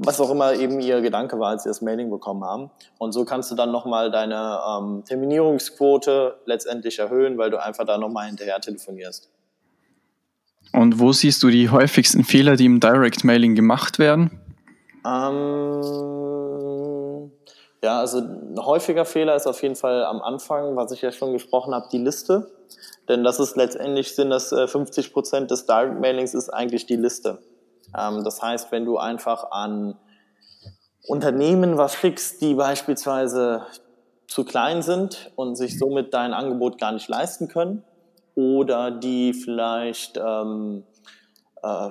was 0.00 0.20
auch 0.20 0.30
immer 0.30 0.54
eben 0.54 0.78
ihr 0.80 1.00
Gedanke 1.00 1.40
war, 1.40 1.50
als 1.50 1.64
sie 1.64 1.68
das 1.68 1.82
Mailing 1.82 2.08
bekommen 2.08 2.44
haben. 2.44 2.70
Und 2.98 3.10
so 3.12 3.24
kannst 3.24 3.50
du 3.50 3.56
dann 3.56 3.72
nochmal 3.72 4.12
deine 4.12 4.60
ähm, 4.66 5.02
Terminierungsquote 5.04 6.36
letztendlich 6.46 7.00
erhöhen, 7.00 7.36
weil 7.36 7.50
du 7.50 7.60
einfach 7.60 7.84
da 7.84 7.98
nochmal 7.98 8.28
hinterher 8.28 8.60
telefonierst. 8.60 9.28
Und 10.72 11.00
wo 11.00 11.12
siehst 11.12 11.42
du 11.42 11.48
die 11.48 11.70
häufigsten 11.70 12.22
Fehler, 12.22 12.54
die 12.54 12.66
im 12.66 12.78
Direct 12.78 13.24
Mailing 13.24 13.56
gemacht 13.56 13.98
werden? 13.98 14.40
Ähm, 15.04 15.82
ja, 17.82 17.98
also 17.98 18.18
ein 18.18 18.56
häufiger 18.60 19.04
Fehler 19.04 19.34
ist 19.34 19.48
auf 19.48 19.60
jeden 19.62 19.76
Fall 19.76 20.04
am 20.04 20.22
Anfang, 20.22 20.76
was 20.76 20.92
ich 20.92 21.02
ja 21.02 21.10
schon 21.10 21.32
gesprochen 21.32 21.74
habe, 21.74 21.88
die 21.90 21.98
Liste. 21.98 22.52
Denn 23.08 23.24
das 23.24 23.40
ist 23.40 23.56
letztendlich 23.56 24.14
sind 24.14 24.30
das 24.30 24.50
50 24.50 25.06
äh, 25.06 25.10
Prozent 25.10 25.50
des 25.50 25.66
Direct 25.66 25.98
Mailings 25.98 26.34
ist 26.34 26.50
eigentlich 26.50 26.86
die 26.86 26.96
Liste. 26.96 27.38
Ähm, 27.96 28.24
das 28.24 28.42
heißt, 28.42 28.72
wenn 28.72 28.84
du 28.84 28.98
einfach 28.98 29.50
an 29.50 29.96
Unternehmen 31.06 31.78
was 31.78 31.94
schickst, 31.94 32.40
die 32.42 32.54
beispielsweise 32.54 33.66
zu 34.26 34.44
klein 34.44 34.82
sind 34.82 35.30
und 35.36 35.56
sich 35.56 35.78
somit 35.78 36.12
dein 36.12 36.34
Angebot 36.34 36.78
gar 36.78 36.92
nicht 36.92 37.08
leisten 37.08 37.48
können 37.48 37.82
oder 38.34 38.90
die 38.90 39.32
vielleicht 39.32 40.18
ähm, 40.18 40.84
äh, 41.62 41.90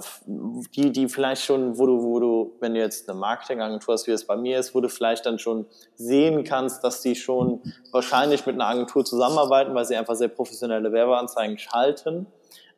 die, 0.75 0.91
die 0.91 1.09
vielleicht 1.09 1.43
schon, 1.43 1.77
wo 1.77 1.85
du, 1.85 2.03
wo 2.03 2.19
du, 2.19 2.55
wenn 2.59 2.73
du 2.73 2.79
jetzt 2.79 3.09
eine 3.09 3.19
Marketingagentur 3.19 3.93
hast, 3.93 4.07
wie 4.07 4.11
es 4.11 4.25
bei 4.25 4.37
mir 4.37 4.59
ist, 4.59 4.73
wo 4.73 4.81
du 4.81 4.89
vielleicht 4.89 5.25
dann 5.25 5.39
schon 5.39 5.65
sehen 5.95 6.43
kannst, 6.43 6.83
dass 6.83 7.01
die 7.01 7.15
schon 7.15 7.61
wahrscheinlich 7.91 8.45
mit 8.45 8.55
einer 8.55 8.67
Agentur 8.67 9.03
zusammenarbeiten, 9.03 9.73
weil 9.73 9.85
sie 9.85 9.95
einfach 9.95 10.15
sehr 10.15 10.29
professionelle 10.29 10.91
Werbeanzeigen 10.91 11.57
schalten. 11.57 12.27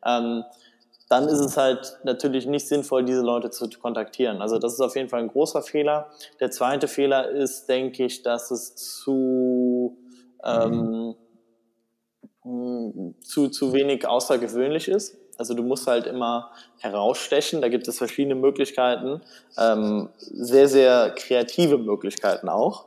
Ähm, 0.04 0.44
dann 1.10 1.26
ist 1.26 1.40
es 1.40 1.56
halt 1.56 1.98
natürlich 2.04 2.46
nicht 2.46 2.68
sinnvoll, 2.68 3.04
diese 3.04 3.22
Leute 3.22 3.50
zu 3.50 3.68
kontaktieren. 3.68 4.40
Also 4.40 4.60
das 4.60 4.74
ist 4.74 4.80
auf 4.80 4.94
jeden 4.94 5.08
Fall 5.08 5.18
ein 5.18 5.28
großer 5.28 5.60
Fehler. 5.60 6.08
Der 6.38 6.52
zweite 6.52 6.86
Fehler 6.86 7.28
ist, 7.28 7.68
denke 7.68 8.04
ich, 8.04 8.22
dass 8.22 8.52
es 8.52 8.76
zu, 8.76 9.98
ähm, 10.44 11.16
zu, 13.22 13.48
zu 13.48 13.72
wenig 13.72 14.06
außergewöhnlich 14.06 14.86
ist. 14.86 15.18
Also 15.36 15.54
du 15.54 15.64
musst 15.64 15.88
halt 15.88 16.06
immer 16.06 16.52
herausstechen. 16.78 17.60
Da 17.60 17.68
gibt 17.68 17.88
es 17.88 17.98
verschiedene 17.98 18.36
Möglichkeiten, 18.36 19.20
ähm, 19.58 20.10
sehr, 20.20 20.68
sehr 20.68 21.10
kreative 21.16 21.78
Möglichkeiten 21.78 22.48
auch. 22.48 22.84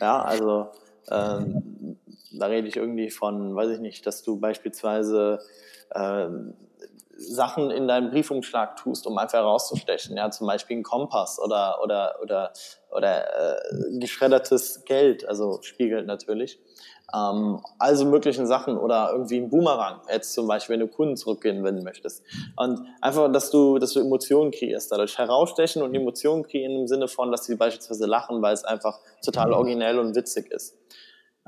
Ja, 0.00 0.22
also 0.22 0.68
ähm, 1.10 1.98
da 2.30 2.46
rede 2.46 2.68
ich 2.68 2.76
irgendwie 2.76 3.10
von, 3.10 3.56
weiß 3.56 3.70
ich 3.70 3.80
nicht, 3.80 4.06
dass 4.06 4.22
du 4.22 4.38
beispielsweise 4.38 5.40
ähm, 5.92 6.54
Sachen 7.16 7.70
in 7.70 7.88
deinen 7.88 8.10
Briefumschlag 8.10 8.76
tust, 8.76 9.06
um 9.06 9.18
einfach 9.18 9.38
herauszustechen. 9.38 10.16
Ja, 10.16 10.30
zum 10.30 10.46
Beispiel 10.46 10.74
einen 10.74 10.84
Kompass 10.84 11.38
oder, 11.38 11.80
oder, 11.82 12.16
oder, 12.22 12.52
oder 12.90 13.60
äh, 13.60 13.98
geschreddertes 13.98 14.84
Geld, 14.84 15.28
also 15.28 15.60
Spielgeld 15.62 16.06
natürlich. 16.06 16.58
Ähm, 17.14 17.60
also 17.78 18.06
möglichen 18.06 18.46
Sachen 18.46 18.76
oder 18.76 19.10
irgendwie 19.12 19.38
ein 19.38 19.50
Boomerang, 19.50 20.00
jetzt 20.10 20.32
zum 20.32 20.48
Beispiel, 20.48 20.74
wenn 20.74 20.80
du 20.80 20.88
Kunden 20.88 21.16
zurückgewinnen 21.16 21.84
möchtest. 21.84 22.22
Und 22.56 22.80
einfach, 23.00 23.30
dass 23.30 23.50
du, 23.50 23.78
dass 23.78 23.92
du 23.92 24.00
Emotionen 24.00 24.50
kreierst, 24.50 24.90
dadurch 24.90 25.18
herausstechen 25.18 25.82
und 25.82 25.94
Emotionen 25.94 26.42
kreieren 26.42 26.72
im 26.72 26.86
Sinne 26.86 27.08
von, 27.08 27.30
dass 27.30 27.44
sie 27.44 27.56
beispielsweise 27.56 28.06
lachen, 28.06 28.42
weil 28.42 28.54
es 28.54 28.64
einfach 28.64 29.00
total 29.24 29.52
originell 29.52 29.98
und 29.98 30.16
witzig 30.16 30.50
ist. 30.50 30.76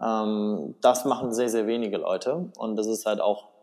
Ähm, 0.02 0.74
das 0.80 1.04
machen 1.04 1.32
sehr, 1.32 1.48
sehr 1.48 1.66
wenige 1.66 1.96
Leute 1.96 2.50
und 2.58 2.76
das 2.76 2.86
ist 2.86 3.06
halt 3.06 3.20
auch 3.20 3.55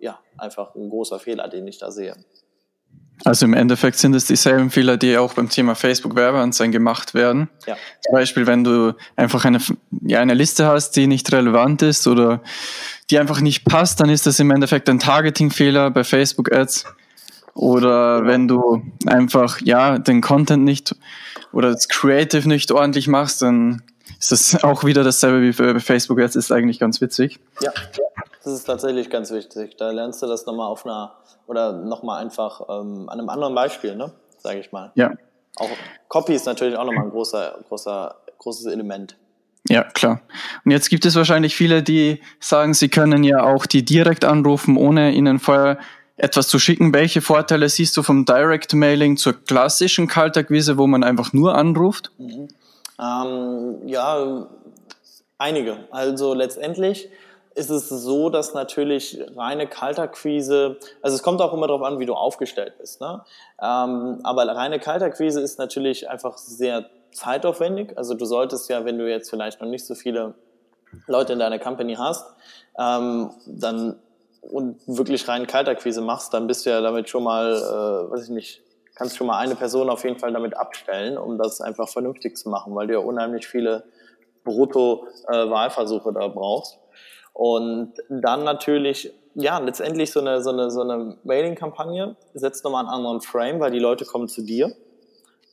ja, 0.00 0.18
einfach 0.38 0.74
ein 0.74 0.88
großer 0.88 1.18
Fehler, 1.18 1.48
den 1.48 1.66
ich 1.66 1.78
da 1.78 1.90
sehe. 1.90 2.14
Also 3.24 3.46
im 3.46 3.54
Endeffekt 3.54 3.98
sind 3.98 4.14
es 4.14 4.26
dieselben 4.26 4.70
Fehler, 4.70 4.96
die 4.96 5.16
auch 5.16 5.34
beim 5.34 5.48
Thema 5.48 5.74
Facebook-Werbeanzeigen 5.76 6.72
gemacht 6.72 7.14
werden. 7.14 7.48
Ja. 7.66 7.76
Zum 8.00 8.12
Beispiel, 8.12 8.46
wenn 8.46 8.64
du 8.64 8.94
einfach 9.14 9.44
eine, 9.44 9.60
ja, 10.00 10.20
eine 10.20 10.34
Liste 10.34 10.66
hast, 10.66 10.96
die 10.96 11.06
nicht 11.06 11.30
relevant 11.32 11.82
ist 11.82 12.08
oder 12.08 12.40
die 13.10 13.18
einfach 13.18 13.40
nicht 13.40 13.64
passt, 13.64 14.00
dann 14.00 14.08
ist 14.08 14.26
das 14.26 14.40
im 14.40 14.50
Endeffekt 14.50 14.88
ein 14.88 14.98
Targeting-Fehler 14.98 15.90
bei 15.90 16.02
Facebook-Ads. 16.02 16.84
Oder 17.54 18.26
wenn 18.26 18.48
du 18.48 18.82
einfach 19.06 19.60
ja 19.60 19.98
den 19.98 20.20
Content 20.20 20.64
nicht 20.64 20.96
oder 21.52 21.70
das 21.70 21.88
Creative 21.88 22.48
nicht 22.48 22.72
ordentlich 22.72 23.08
machst, 23.08 23.42
dann 23.42 23.82
ist 24.18 24.32
das 24.32 24.64
auch 24.64 24.84
wieder 24.84 25.04
dasselbe 25.04 25.42
wie 25.42 25.52
bei 25.52 25.78
Facebook 25.78 26.18
Ads. 26.20 26.34
Ist 26.34 26.50
eigentlich 26.50 26.80
ganz 26.80 27.00
witzig. 27.00 27.38
Ja, 27.60 27.72
das 28.44 28.52
ist 28.52 28.64
tatsächlich 28.64 29.10
ganz 29.10 29.30
wichtig. 29.30 29.76
Da 29.76 29.90
lernst 29.90 30.22
du 30.22 30.26
das 30.26 30.46
nochmal 30.46 30.68
auf 30.68 30.84
einer 30.84 31.14
oder 31.46 31.72
nochmal 31.72 32.22
einfach 32.22 32.62
ähm, 32.68 33.08
an 33.08 33.18
einem 33.18 33.28
anderen 33.28 33.54
Beispiel, 33.54 33.96
ne? 33.96 34.12
Sage 34.38 34.60
ich 34.60 34.72
mal. 34.72 34.90
Ja. 34.94 35.12
Auch 35.56 35.68
Copy 36.08 36.34
ist 36.34 36.46
natürlich 36.46 36.76
auch 36.76 36.84
nochmal 36.84 37.04
ein 37.04 37.10
großer, 37.10 37.58
großer, 37.68 38.16
großes 38.38 38.66
Element. 38.66 39.16
Ja, 39.68 39.84
klar. 39.84 40.20
Und 40.64 40.72
jetzt 40.72 40.90
gibt 40.90 41.04
es 41.04 41.14
wahrscheinlich 41.14 41.54
viele, 41.54 41.82
die 41.82 42.20
sagen, 42.40 42.74
sie 42.74 42.88
können 42.88 43.22
ja 43.22 43.44
auch 43.44 43.66
die 43.66 43.84
direkt 43.84 44.24
anrufen, 44.24 44.76
ohne 44.76 45.12
ihnen 45.12 45.38
vorher 45.38 45.78
etwas 46.16 46.48
zu 46.48 46.58
schicken. 46.58 46.92
Welche 46.92 47.20
Vorteile 47.20 47.68
siehst 47.68 47.96
du 47.96 48.02
vom 48.02 48.24
Direct 48.24 48.74
Mailing 48.74 49.16
zur 49.16 49.34
klassischen 49.44 50.08
Kaltakquise, 50.08 50.78
wo 50.78 50.86
man 50.86 51.04
einfach 51.04 51.32
nur 51.32 51.54
anruft? 51.54 52.10
Mhm. 52.18 52.48
Ähm, 53.00 53.76
ja, 53.86 54.46
einige. 55.38 55.76
Also 55.90 56.34
letztendlich 56.34 57.08
ist 57.54 57.70
es 57.70 57.88
so, 57.88 58.30
dass 58.30 58.54
natürlich 58.54 59.20
reine 59.36 59.66
Kaltakquise, 59.66 60.78
also 61.02 61.14
es 61.14 61.22
kommt 61.22 61.40
auch 61.40 61.52
immer 61.52 61.66
darauf 61.66 61.82
an, 61.82 61.98
wie 61.98 62.06
du 62.06 62.14
aufgestellt 62.14 62.74
bist, 62.78 63.00
ne? 63.00 63.24
Ähm, 63.60 64.20
aber 64.22 64.46
reine 64.48 64.80
Kaltakquise 64.80 65.40
ist 65.40 65.58
natürlich 65.58 66.08
einfach 66.08 66.38
sehr 66.38 66.86
zeitaufwendig. 67.12 67.96
Also 67.96 68.14
du 68.14 68.24
solltest 68.24 68.68
ja, 68.68 68.84
wenn 68.84 68.98
du 68.98 69.08
jetzt 69.08 69.30
vielleicht 69.30 69.60
noch 69.60 69.68
nicht 69.68 69.86
so 69.86 69.94
viele 69.94 70.34
Leute 71.06 71.34
in 71.34 71.38
deiner 71.38 71.58
Company 71.58 71.94
hast, 71.94 72.26
ähm, 72.78 73.30
dann 73.46 73.96
und 74.42 74.80
wirklich 74.86 75.28
rein 75.28 75.46
Kaltakquise 75.46 76.00
machst, 76.00 76.34
dann 76.34 76.48
bist 76.48 76.66
du 76.66 76.70
ja 76.70 76.80
damit 76.80 77.08
schon 77.08 77.22
mal, 77.22 77.54
äh, 77.54 78.10
weiß 78.10 78.24
ich 78.24 78.30
nicht, 78.30 78.60
kannst 78.94 79.16
schon 79.16 79.28
mal 79.28 79.38
eine 79.38 79.54
Person 79.54 79.88
auf 79.88 80.04
jeden 80.04 80.18
Fall 80.18 80.32
damit 80.32 80.56
abstellen, 80.56 81.16
um 81.16 81.38
das 81.38 81.60
einfach 81.60 81.88
vernünftig 81.88 82.36
zu 82.36 82.48
machen, 82.48 82.74
weil 82.74 82.88
du 82.88 82.94
ja 82.94 82.98
unheimlich 82.98 83.46
viele 83.46 83.84
Brutto-Wahlversuche 84.44 86.10
äh, 86.10 86.12
da 86.12 86.28
brauchst. 86.28 86.78
Und 87.32 87.94
dann 88.08 88.44
natürlich, 88.44 89.12
ja, 89.34 89.58
letztendlich 89.58 90.12
so 90.12 90.20
eine, 90.20 90.42
so 90.42 90.50
eine, 90.50 90.70
so 90.70 90.82
eine 90.82 91.16
Mailing-Kampagne 91.24 92.16
setzt 92.34 92.64
nochmal 92.64 92.84
einen 92.84 92.94
anderen 92.94 93.20
Frame, 93.20 93.60
weil 93.60 93.70
die 93.70 93.78
Leute 93.78 94.04
kommen 94.04 94.28
zu 94.28 94.42
dir. 94.42 94.74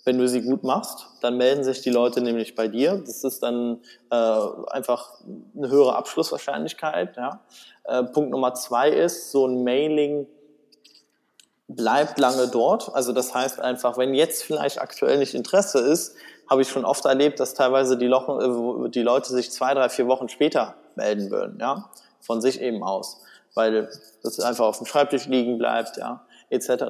Wenn 0.05 0.17
du 0.17 0.27
sie 0.27 0.41
gut 0.41 0.63
machst, 0.63 1.07
dann 1.21 1.38
melden 1.38 1.63
sich 1.63 1.81
die 1.81 1.89
Leute 1.89 2.21
nämlich 2.21 2.55
bei 2.55 2.67
dir. 2.67 3.01
Das 3.05 3.24
ist 3.24 3.43
dann 3.43 3.79
äh, 4.09 4.15
einfach 4.15 5.21
eine 5.55 5.69
höhere 5.69 5.95
Abschlusswahrscheinlichkeit. 5.95 7.15
Ja. 7.17 7.41
Äh, 7.83 8.03
Punkt 8.05 8.31
Nummer 8.31 8.53
zwei 8.53 8.89
ist, 8.89 9.31
so 9.31 9.45
ein 9.45 9.63
Mailing 9.63 10.25
bleibt 11.69 12.19
lange 12.19 12.47
dort. 12.47 12.93
Also 12.93 13.13
das 13.13 13.33
heißt 13.33 13.61
einfach, 13.61 13.97
wenn 13.97 14.13
jetzt 14.13 14.43
vielleicht 14.43 14.81
aktuell 14.81 15.17
nicht 15.19 15.33
Interesse 15.33 15.79
ist, 15.79 16.15
habe 16.49 16.63
ich 16.63 16.69
schon 16.69 16.83
oft 16.83 17.05
erlebt, 17.05 17.39
dass 17.39 17.53
teilweise 17.53 17.95
die, 17.97 18.07
Lochen, 18.07 18.85
äh, 18.85 18.89
die 18.89 19.03
Leute 19.03 19.31
sich 19.31 19.51
zwei, 19.51 19.73
drei, 19.73 19.88
vier 19.88 20.07
Wochen 20.07 20.27
später 20.27 20.75
melden 20.95 21.29
würden, 21.29 21.59
ja, 21.61 21.89
von 22.19 22.41
sich 22.41 22.59
eben 22.59 22.83
aus, 22.83 23.21
weil 23.53 23.89
das 24.23 24.39
einfach 24.39 24.65
auf 24.65 24.77
dem 24.77 24.88
Schreibtisch 24.88 25.27
liegen 25.27 25.59
bleibt, 25.59 25.97
ja, 25.97 26.25
etc. 26.49 26.85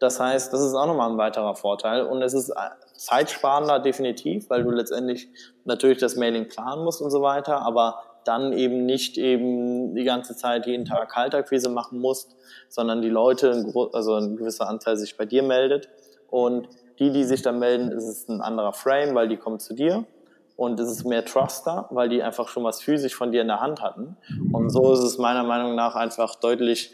Das 0.00 0.18
heißt, 0.18 0.52
das 0.52 0.62
ist 0.62 0.74
auch 0.74 0.86
nochmal 0.86 1.10
ein 1.10 1.18
weiterer 1.18 1.54
Vorteil 1.54 2.02
und 2.06 2.22
es 2.22 2.32
ist 2.32 2.48
äh, 2.48 2.70
zeitsparender 2.96 3.78
definitiv, 3.78 4.48
weil 4.48 4.64
du 4.64 4.70
letztendlich 4.70 5.28
natürlich 5.64 5.98
das 5.98 6.16
Mailing 6.16 6.48
planen 6.48 6.82
musst 6.82 7.02
und 7.02 7.10
so 7.10 7.20
weiter, 7.20 7.60
aber 7.60 8.00
dann 8.24 8.52
eben 8.52 8.86
nicht 8.86 9.18
eben 9.18 9.94
die 9.94 10.04
ganze 10.04 10.36
Zeit 10.36 10.66
jeden 10.66 10.84
Tag 10.84 11.10
Kaltakquise 11.10 11.68
machen 11.68 12.00
musst, 12.00 12.36
sondern 12.68 13.02
die 13.02 13.08
Leute, 13.08 13.72
also 13.92 14.14
ein 14.14 14.36
gewisser 14.36 14.68
Anteil 14.68 14.96
sich 14.96 15.16
bei 15.16 15.24
dir 15.26 15.42
meldet. 15.42 15.88
Und 16.28 16.68
die, 16.98 17.10
die 17.10 17.24
sich 17.24 17.42
dann 17.42 17.58
melden, 17.58 17.90
ist 17.90 18.06
es 18.06 18.28
ein 18.28 18.40
anderer 18.40 18.72
Frame, 18.72 19.14
weil 19.14 19.28
die 19.28 19.36
kommen 19.36 19.58
zu 19.60 19.74
dir. 19.74 20.04
Und 20.56 20.78
es 20.78 20.90
ist 20.90 21.04
mehr 21.04 21.24
Truster, 21.24 21.88
weil 21.90 22.08
die 22.08 22.22
einfach 22.22 22.48
schon 22.48 22.62
was 22.62 22.80
physisch 22.80 23.14
von 23.14 23.32
dir 23.32 23.42
in 23.42 23.48
der 23.48 23.60
Hand 23.60 23.82
hatten. 23.82 24.16
Und 24.52 24.70
so 24.70 24.92
ist 24.92 25.00
es 25.00 25.18
meiner 25.18 25.42
Meinung 25.42 25.74
nach 25.74 25.96
einfach 25.96 26.36
deutlich, 26.36 26.92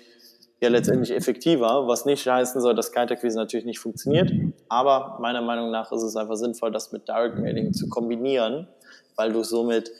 ja 0.60 0.68
letztendlich 0.68 1.10
effektiver, 1.14 1.86
was 1.86 2.04
nicht 2.04 2.26
heißen 2.26 2.60
soll, 2.60 2.74
dass 2.74 2.92
Kaltakquise 2.92 3.36
natürlich 3.36 3.64
nicht 3.64 3.78
funktioniert, 3.78 4.30
aber 4.68 5.18
meiner 5.20 5.40
Meinung 5.40 5.70
nach 5.70 5.90
ist 5.90 6.02
es 6.02 6.16
einfach 6.16 6.36
sinnvoll, 6.36 6.70
das 6.70 6.92
mit 6.92 7.08
Direct 7.08 7.38
Mailing 7.38 7.72
zu 7.72 7.88
kombinieren, 7.88 8.68
weil 9.16 9.32
du 9.32 9.42
somit 9.42 9.90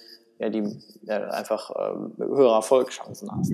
ja, 0.41 0.49
die 0.49 0.65
ja, 1.03 1.29
einfach 1.29 1.71
äh, 1.71 2.25
höhere 2.25 2.55
Erfolgschancen 2.55 3.31
hast. 3.31 3.53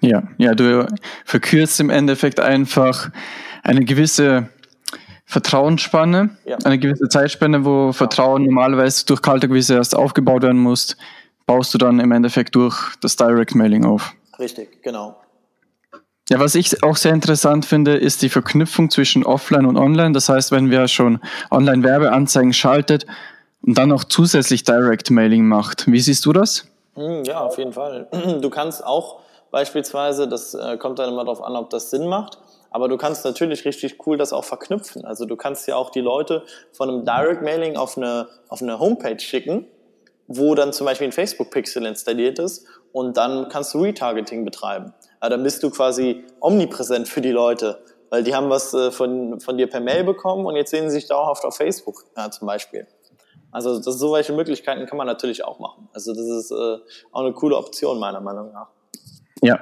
Ja, 0.00 0.24
ja, 0.36 0.54
du 0.54 0.86
verkürzt 1.24 1.80
im 1.80 1.90
Endeffekt 1.90 2.40
einfach 2.40 3.10
eine 3.62 3.84
gewisse 3.84 4.48
Vertrauensspanne, 5.24 6.36
ja. 6.44 6.58
eine 6.64 6.78
gewisse 6.78 7.08
Zeitspanne, 7.08 7.64
wo 7.64 7.92
Vertrauen 7.92 8.44
normalerweise 8.44 9.06
durch 9.06 9.22
Kaltakquise 9.22 9.74
erst 9.74 9.96
aufgebaut 9.96 10.42
werden 10.42 10.60
muss, 10.60 10.96
baust 11.46 11.72
du 11.72 11.78
dann 11.78 12.00
im 12.00 12.12
Endeffekt 12.12 12.54
durch 12.54 12.94
das 13.00 13.16
Direct 13.16 13.54
Mailing 13.54 13.84
auf. 13.84 14.12
Richtig, 14.38 14.82
genau. 14.82 15.16
Ja, 16.28 16.40
was 16.40 16.56
ich 16.56 16.82
auch 16.82 16.96
sehr 16.96 17.14
interessant 17.14 17.64
finde, 17.64 17.96
ist 17.96 18.20
die 18.22 18.28
Verknüpfung 18.28 18.90
zwischen 18.90 19.24
Offline 19.24 19.64
und 19.64 19.76
Online. 19.76 20.12
Das 20.12 20.28
heißt, 20.28 20.50
wenn 20.50 20.70
wir 20.70 20.88
schon 20.88 21.20
Online-Werbeanzeigen 21.52 22.52
schaltet 22.52 23.06
und 23.66 23.76
dann 23.76 23.88
noch 23.88 24.04
zusätzlich 24.04 24.64
Direct 24.64 25.10
Mailing 25.10 25.44
macht. 25.44 25.90
Wie 25.90 26.00
siehst 26.00 26.24
du 26.24 26.32
das? 26.32 26.66
Hm, 26.94 27.24
ja, 27.24 27.40
auf 27.40 27.58
jeden 27.58 27.72
Fall. 27.72 28.08
Du 28.40 28.48
kannst 28.48 28.84
auch 28.84 29.20
beispielsweise, 29.50 30.28
das 30.28 30.54
äh, 30.54 30.76
kommt 30.76 30.98
dann 30.98 31.10
immer 31.10 31.24
darauf 31.24 31.42
an, 31.42 31.56
ob 31.56 31.70
das 31.70 31.90
Sinn 31.90 32.06
macht, 32.06 32.38
aber 32.70 32.88
du 32.88 32.96
kannst 32.96 33.24
natürlich 33.24 33.64
richtig 33.64 34.06
cool 34.06 34.16
das 34.16 34.32
auch 34.32 34.44
verknüpfen. 34.44 35.04
Also 35.04 35.24
du 35.24 35.36
kannst 35.36 35.66
ja 35.66 35.76
auch 35.76 35.90
die 35.90 36.00
Leute 36.00 36.44
von 36.72 36.88
einem 36.88 37.04
Direct 37.04 37.42
Mailing 37.42 37.76
auf 37.76 37.96
eine, 37.96 38.28
auf 38.48 38.62
eine 38.62 38.78
Homepage 38.78 39.18
schicken, 39.18 39.66
wo 40.28 40.54
dann 40.54 40.72
zum 40.72 40.86
Beispiel 40.86 41.08
ein 41.08 41.12
Facebook-Pixel 41.12 41.84
installiert 41.86 42.38
ist 42.38 42.66
und 42.92 43.16
dann 43.16 43.48
kannst 43.48 43.74
du 43.74 43.82
Retargeting 43.82 44.44
betreiben. 44.44 44.92
Also 45.20 45.36
dann 45.36 45.42
bist 45.42 45.62
du 45.62 45.70
quasi 45.70 46.24
omnipräsent 46.40 47.08
für 47.08 47.20
die 47.20 47.30
Leute, 47.30 47.78
weil 48.10 48.22
die 48.22 48.34
haben 48.34 48.50
was 48.50 48.74
äh, 48.74 48.90
von, 48.90 49.40
von 49.40 49.56
dir 49.58 49.68
per 49.68 49.80
Mail 49.80 50.04
bekommen 50.04 50.46
und 50.46 50.56
jetzt 50.56 50.70
sehen 50.70 50.90
sie 50.90 50.96
sich 50.96 51.08
dauerhaft 51.08 51.44
auf 51.44 51.56
Facebook 51.56 52.04
ja, 52.16 52.30
zum 52.30 52.46
Beispiel. 52.46 52.86
Also 53.50 53.78
das, 53.78 53.98
so 53.98 54.12
welche 54.12 54.32
Möglichkeiten 54.32 54.86
kann 54.86 54.98
man 54.98 55.06
natürlich 55.06 55.44
auch 55.44 55.58
machen. 55.58 55.88
Also 55.92 56.12
das 56.12 56.26
ist 56.26 56.50
äh, 56.50 56.78
auch 57.12 57.20
eine 57.20 57.32
coole 57.32 57.56
Option 57.56 57.98
meiner 57.98 58.20
Meinung 58.20 58.52
nach. 58.52 58.68
Ja, 59.42 59.60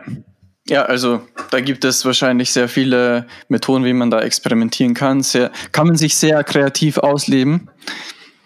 ja, 0.66 0.84
also 0.84 1.20
da 1.50 1.60
gibt 1.60 1.84
es 1.84 2.04
wahrscheinlich 2.06 2.52
sehr 2.52 2.68
viele 2.68 3.26
Methoden, 3.48 3.84
wie 3.84 3.92
man 3.92 4.10
da 4.10 4.20
experimentieren 4.20 4.94
kann. 4.94 5.22
Sehr, 5.22 5.50
kann 5.72 5.86
man 5.86 5.96
sich 5.96 6.16
sehr 6.16 6.42
kreativ 6.42 6.96
ausleben. 6.98 7.70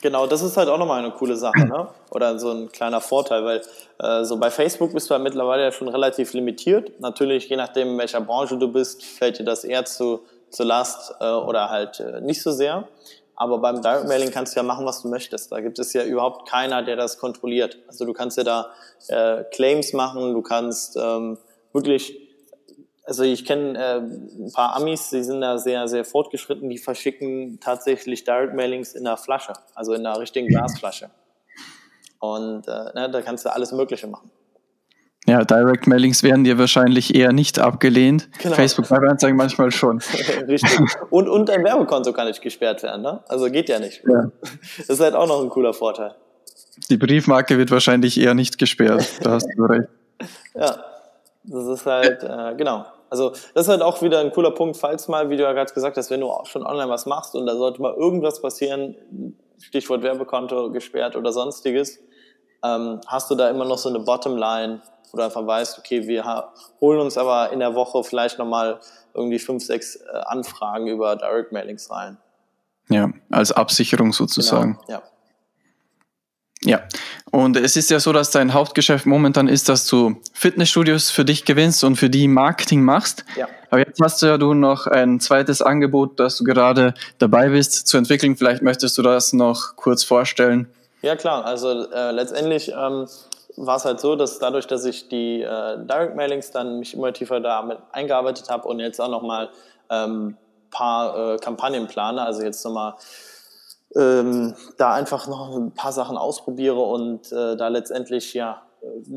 Genau, 0.00 0.26
das 0.26 0.42
ist 0.42 0.57
halt 0.57 0.68
auch 0.68 0.78
nochmal 0.78 1.00
eine 1.04 1.12
coole 1.12 1.37
Sache, 1.37 1.66
ne? 1.66 1.88
Oder 2.11 2.38
so 2.38 2.50
ein 2.50 2.71
kleiner 2.71 3.00
Vorteil, 3.00 3.45
weil 3.45 3.62
äh, 3.99 4.25
so 4.25 4.37
bei 4.37 4.50
Facebook 4.50 4.92
bist 4.92 5.11
du 5.11 5.14
ja 5.14 5.18
mittlerweile 5.18 5.64
ja 5.64 5.73
schon 5.73 5.88
relativ 5.88 6.33
limitiert. 6.35 7.00
Natürlich, 7.00 7.49
je 7.49 7.57
nachdem, 7.57 7.88
in 7.88 7.99
welcher 7.99 8.21
Branche 8.21 8.57
du 8.57 8.68
bist, 8.68 9.04
fällt 9.04 9.38
dir 9.38 9.45
das 9.45 9.64
eher 9.64 9.85
zu, 9.85 10.21
zu 10.50 10.62
Last 10.62 11.14
äh, 11.21 11.30
oder 11.30 11.71
halt 11.71 12.00
äh, 12.00 12.21
nicht 12.21 12.42
so 12.42 12.52
sehr. 12.52 12.88
Aber 13.40 13.59
beim 13.59 13.80
Direct 13.83 14.09
Mailing 14.09 14.33
kannst 14.33 14.57
du 14.57 14.59
ja 14.59 14.64
machen, 14.64 14.85
was 14.85 15.02
du 15.02 15.09
möchtest. 15.09 15.52
Da 15.52 15.61
gibt 15.61 15.78
es 15.78 15.92
ja 15.92 16.02
überhaupt 16.02 16.49
keiner, 16.49 16.83
der 16.83 16.97
das 16.97 17.18
kontrolliert. 17.18 17.78
Also 17.87 18.04
du 18.04 18.12
kannst 18.12 18.37
ja 18.37 18.42
da 18.42 18.73
äh, 19.07 19.45
Claims 19.52 19.92
machen, 19.92 20.35
du 20.35 20.42
kannst 20.42 20.97
ähm, 20.97 21.38
wirklich, 21.73 22.18
also 23.04 23.23
ich 23.23 23.45
kenne 23.45 23.78
äh, 23.78 23.99
ein 23.99 24.50
paar 24.52 24.75
Amis, 24.75 25.11
die 25.11 25.23
sind 25.23 25.40
da 25.40 25.57
sehr, 25.57 25.87
sehr 25.87 26.04
fortgeschritten, 26.04 26.68
die 26.68 26.78
verschicken 26.78 27.61
tatsächlich 27.61 28.25
Direct 28.25 28.54
Mailings 28.54 28.95
in 28.95 29.04
der 29.04 29.16
Flasche, 29.16 29.52
also 29.76 29.95
in 29.95 30.04
einer 30.04 30.18
richtigen 30.18 30.49
Glasflasche. 30.49 31.09
Und 32.18 32.66
äh, 32.66 32.92
ne, 32.95 33.09
da 33.09 33.23
kannst 33.23 33.45
du 33.45 33.52
alles 33.52 33.71
Mögliche 33.71 34.09
machen. 34.09 34.33
Ja, 35.28 35.44
Direct 35.44 35.87
Mailings 35.87 36.23
werden 36.23 36.44
dir 36.44 36.56
wahrscheinlich 36.56 37.14
eher 37.14 37.35
nicht 37.35 37.58
abgelehnt. 37.58 38.30
Genau. 38.38 38.54
Facebook 38.54 38.90
Werbeanzeigen 38.90 39.37
manchmal 39.37 39.70
schon. 39.70 39.99
Richtig. 40.49 40.78
Und, 41.11 41.28
und 41.28 41.50
dein 41.50 41.62
Werbekonto 41.62 42.14
kann 42.14 42.28
nicht 42.28 42.40
gesperrt 42.40 42.82
werden, 42.82 43.02
ne? 43.02 43.20
Also 43.28 43.50
geht 43.50 43.68
ja 43.68 43.78
nicht. 43.78 44.02
Ja. 44.08 44.30
Das 44.78 44.88
ist 44.88 45.00
halt 45.00 45.14
auch 45.14 45.28
noch 45.28 45.42
ein 45.42 45.50
cooler 45.50 45.75
Vorteil. 45.75 46.14
Die 46.88 46.97
Briefmarke 46.97 47.58
wird 47.58 47.70
wahrscheinlich 47.70 48.18
eher 48.18 48.32
nicht 48.32 48.56
gesperrt. 48.56 49.06
Da 49.23 49.32
hast 49.32 49.47
du 49.54 49.64
recht. 49.64 49.88
Ja, 50.54 50.82
das 51.44 51.66
ist 51.66 51.87
halt, 51.87 52.25
äh, 52.25 52.56
genau. 52.56 52.85
Also 53.11 53.30
das 53.54 53.66
ist 53.66 53.68
halt 53.68 53.82
auch 53.82 54.02
wieder 54.02 54.18
ein 54.18 54.32
cooler 54.32 54.50
Punkt, 54.50 54.76
falls 54.76 55.06
mal, 55.06 55.30
wie 55.30 55.37
du 55.37 55.44
ja 55.44 55.52
gerade 55.52 55.73
gesagt 55.73 55.97
hast, 55.97 56.11
wenn 56.11 56.20
du 56.20 56.28
auch 56.28 56.47
schon 56.47 56.66
online 56.66 56.88
was 56.88 57.06
machst 57.06 57.37
und 57.37 57.47
da 57.47 57.54
sollte 57.54 57.80
mal 57.80 57.94
irgendwas 57.94 58.42
passieren, 58.42 58.97
Stichwort 59.61 60.02
Werbekonto 60.02 60.73
gesperrt 60.73 61.14
oder 61.14 61.30
sonstiges, 61.30 62.00
ähm, 62.64 63.00
hast 63.06 63.30
du 63.30 63.37
da 63.37 63.49
immer 63.49 63.64
noch 63.64 63.78
so 63.78 63.88
eine 63.88 64.00
Bottomline, 64.00 64.82
du 65.17 65.23
einfach 65.23 65.47
weißt, 65.47 65.79
okay, 65.79 66.07
wir 66.07 66.50
holen 66.81 67.00
uns 67.00 67.17
aber 67.17 67.53
in 67.53 67.61
der 67.61 67.75
Woche 67.75 68.03
vielleicht 68.05 68.38
nochmal 68.38 68.81
irgendwie 69.15 69.38
fünf, 69.38 69.65
sechs 69.65 69.97
äh, 69.97 70.19
Anfragen 70.27 70.87
über 70.87 71.17
Direct 71.17 71.53
Mailings 71.53 71.91
rein. 71.91 72.19
Ja, 72.88 73.11
als 73.31 73.53
Absicherung 73.53 74.12
sozusagen. 74.12 74.79
Genau, 74.87 75.00
ja. 75.00 75.03
Ja, 76.65 76.83
und 77.31 77.57
es 77.57 77.77
ist 77.77 77.88
ja 77.88 78.00
so, 78.00 78.12
dass 78.12 78.33
dein 78.33 78.53
Hauptgeschäft 78.53 79.07
momentan 79.07 79.47
ist, 79.47 79.69
dass 79.69 79.87
du 79.87 80.21
Fitnessstudios 80.33 81.09
für 81.09 81.25
dich 81.25 81.45
gewinnst 81.45 81.85
und 81.85 81.95
für 81.97 82.11
die 82.11 82.27
Marketing 82.27 82.83
machst. 82.83 83.25
Ja. 83.37 83.47
Aber 83.71 83.81
jetzt 83.81 84.00
hast 84.03 84.23
du 84.23 84.27
ja 84.27 84.38
du 84.38 84.55
noch 84.55 84.88
ein 84.88 85.21
zweites 85.21 85.62
Angebot, 85.62 86.19
das 86.19 86.37
du 86.37 86.45
gerade 86.45 86.95
dabei 87.19 87.50
bist 87.50 87.87
zu 87.87 87.97
entwickeln. 87.97 88.37
Vielleicht 88.37 88.62
möchtest 88.62 88.99
du 88.99 89.03
das 89.03 89.33
noch 89.33 89.77
kurz 89.77 90.03
vorstellen. 90.03 90.69
Ja, 91.03 91.15
klar. 91.15 91.45
Also 91.45 91.88
äh, 91.93 92.11
letztendlich 92.11 92.73
ähm, 92.77 93.07
war 93.59 93.77
es 93.77 93.85
halt 93.85 94.00
so, 94.00 94.17
dass 94.17 94.38
dadurch, 94.38 94.67
dass 94.67 94.85
ich 94.85 95.09
die 95.09 95.43
äh, 95.43 95.79
Direct 95.85 96.17
Mailings 96.17 96.50
dann 96.50 96.79
mich 96.79 96.95
immer 96.95 97.12
tiefer 97.12 97.41
damit 97.41 97.79
eingearbeitet 97.93 98.49
habe 98.50 98.69
und 98.69 98.81
jetzt 98.81 99.00
auch 99.00 99.11
nochmal 99.11 99.50
ein 99.88 100.11
ähm, 100.11 100.37
paar 100.71 101.35
äh, 101.35 101.37
Kampagnen 101.38 101.87
plane, 101.87 102.23
also 102.23 102.43
jetzt 102.43 102.65
nochmal 102.65 102.95
ähm, 103.97 104.55
da 104.77 104.95
einfach 104.95 105.27
noch 105.29 105.57
ein 105.57 105.73
paar 105.73 105.93
Sachen 105.93 106.17
ausprobiere 106.17 106.81
und 106.81 107.33
äh, 107.33 107.57
da 107.57 107.69
letztendlich 107.69 108.35
ja 108.35 108.62